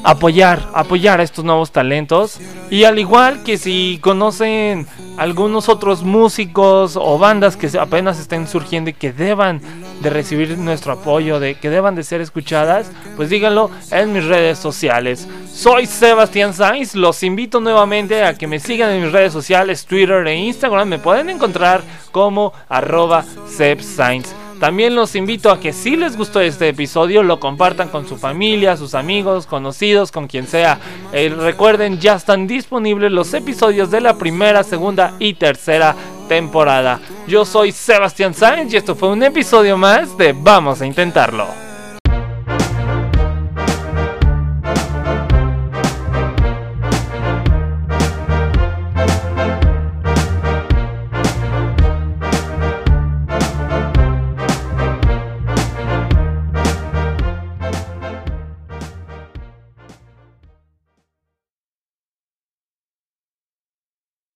apoyar, 0.02 0.68
apoyar 0.74 1.20
a 1.20 1.22
estos 1.22 1.44
nuevos 1.44 1.72
talentos. 1.72 2.40
Y 2.70 2.84
al 2.84 2.98
igual 2.98 3.42
que 3.42 3.58
si 3.58 3.98
conocen 4.02 4.86
algunos 5.16 5.68
otros 5.68 6.02
músicos 6.02 6.96
o 6.96 7.18
bandas 7.18 7.56
que 7.56 7.70
apenas 7.78 8.18
estén 8.18 8.46
surgiendo 8.48 8.90
y 8.90 8.94
que 8.94 9.12
deban 9.12 9.60
de 10.00 10.10
recibir 10.10 10.58
nuestro 10.58 10.92
apoyo, 10.92 11.40
de 11.40 11.54
que 11.54 11.70
deban 11.70 11.94
de 11.94 12.02
ser 12.02 12.20
escuchadas, 12.20 12.90
pues 13.16 13.30
díganlo 13.30 13.70
en 13.90 14.12
mis 14.12 14.24
redes 14.24 14.58
sociales. 14.58 15.28
Soy 15.52 15.86
Sebastián 15.86 16.52
Sainz, 16.52 16.94
los 16.94 17.22
invito 17.22 17.60
nuevamente 17.60 18.24
a 18.24 18.34
que 18.34 18.46
me 18.46 18.58
sigan 18.58 18.90
en 18.90 19.02
mis 19.02 19.12
redes 19.12 19.32
sociales, 19.32 19.86
Twitter 19.86 20.26
e 20.26 20.36
Instagram. 20.36 20.88
Me 20.88 20.98
pueden 20.98 21.30
encontrar 21.30 21.82
como 22.10 22.52
arroba 22.68 23.24
Sainz. 23.48 24.43
También 24.64 24.94
los 24.94 25.14
invito 25.14 25.50
a 25.50 25.60
que 25.60 25.74
si 25.74 25.94
les 25.94 26.16
gustó 26.16 26.40
este 26.40 26.70
episodio 26.70 27.22
lo 27.22 27.38
compartan 27.38 27.90
con 27.90 28.08
su 28.08 28.16
familia, 28.16 28.78
sus 28.78 28.94
amigos, 28.94 29.44
conocidos, 29.44 30.10
con 30.10 30.26
quien 30.26 30.46
sea. 30.46 30.78
Eh, 31.12 31.28
recuerden, 31.28 32.00
ya 32.00 32.14
están 32.14 32.46
disponibles 32.46 33.12
los 33.12 33.34
episodios 33.34 33.90
de 33.90 34.00
la 34.00 34.16
primera, 34.16 34.62
segunda 34.64 35.16
y 35.18 35.34
tercera 35.34 35.94
temporada. 36.30 36.98
Yo 37.28 37.44
soy 37.44 37.72
Sebastián 37.72 38.32
Sáenz 38.32 38.72
y 38.72 38.78
esto 38.78 38.94
fue 38.94 39.10
un 39.10 39.22
episodio 39.22 39.76
más 39.76 40.16
de 40.16 40.32
Vamos 40.32 40.80
a 40.80 40.86
intentarlo. 40.86 41.73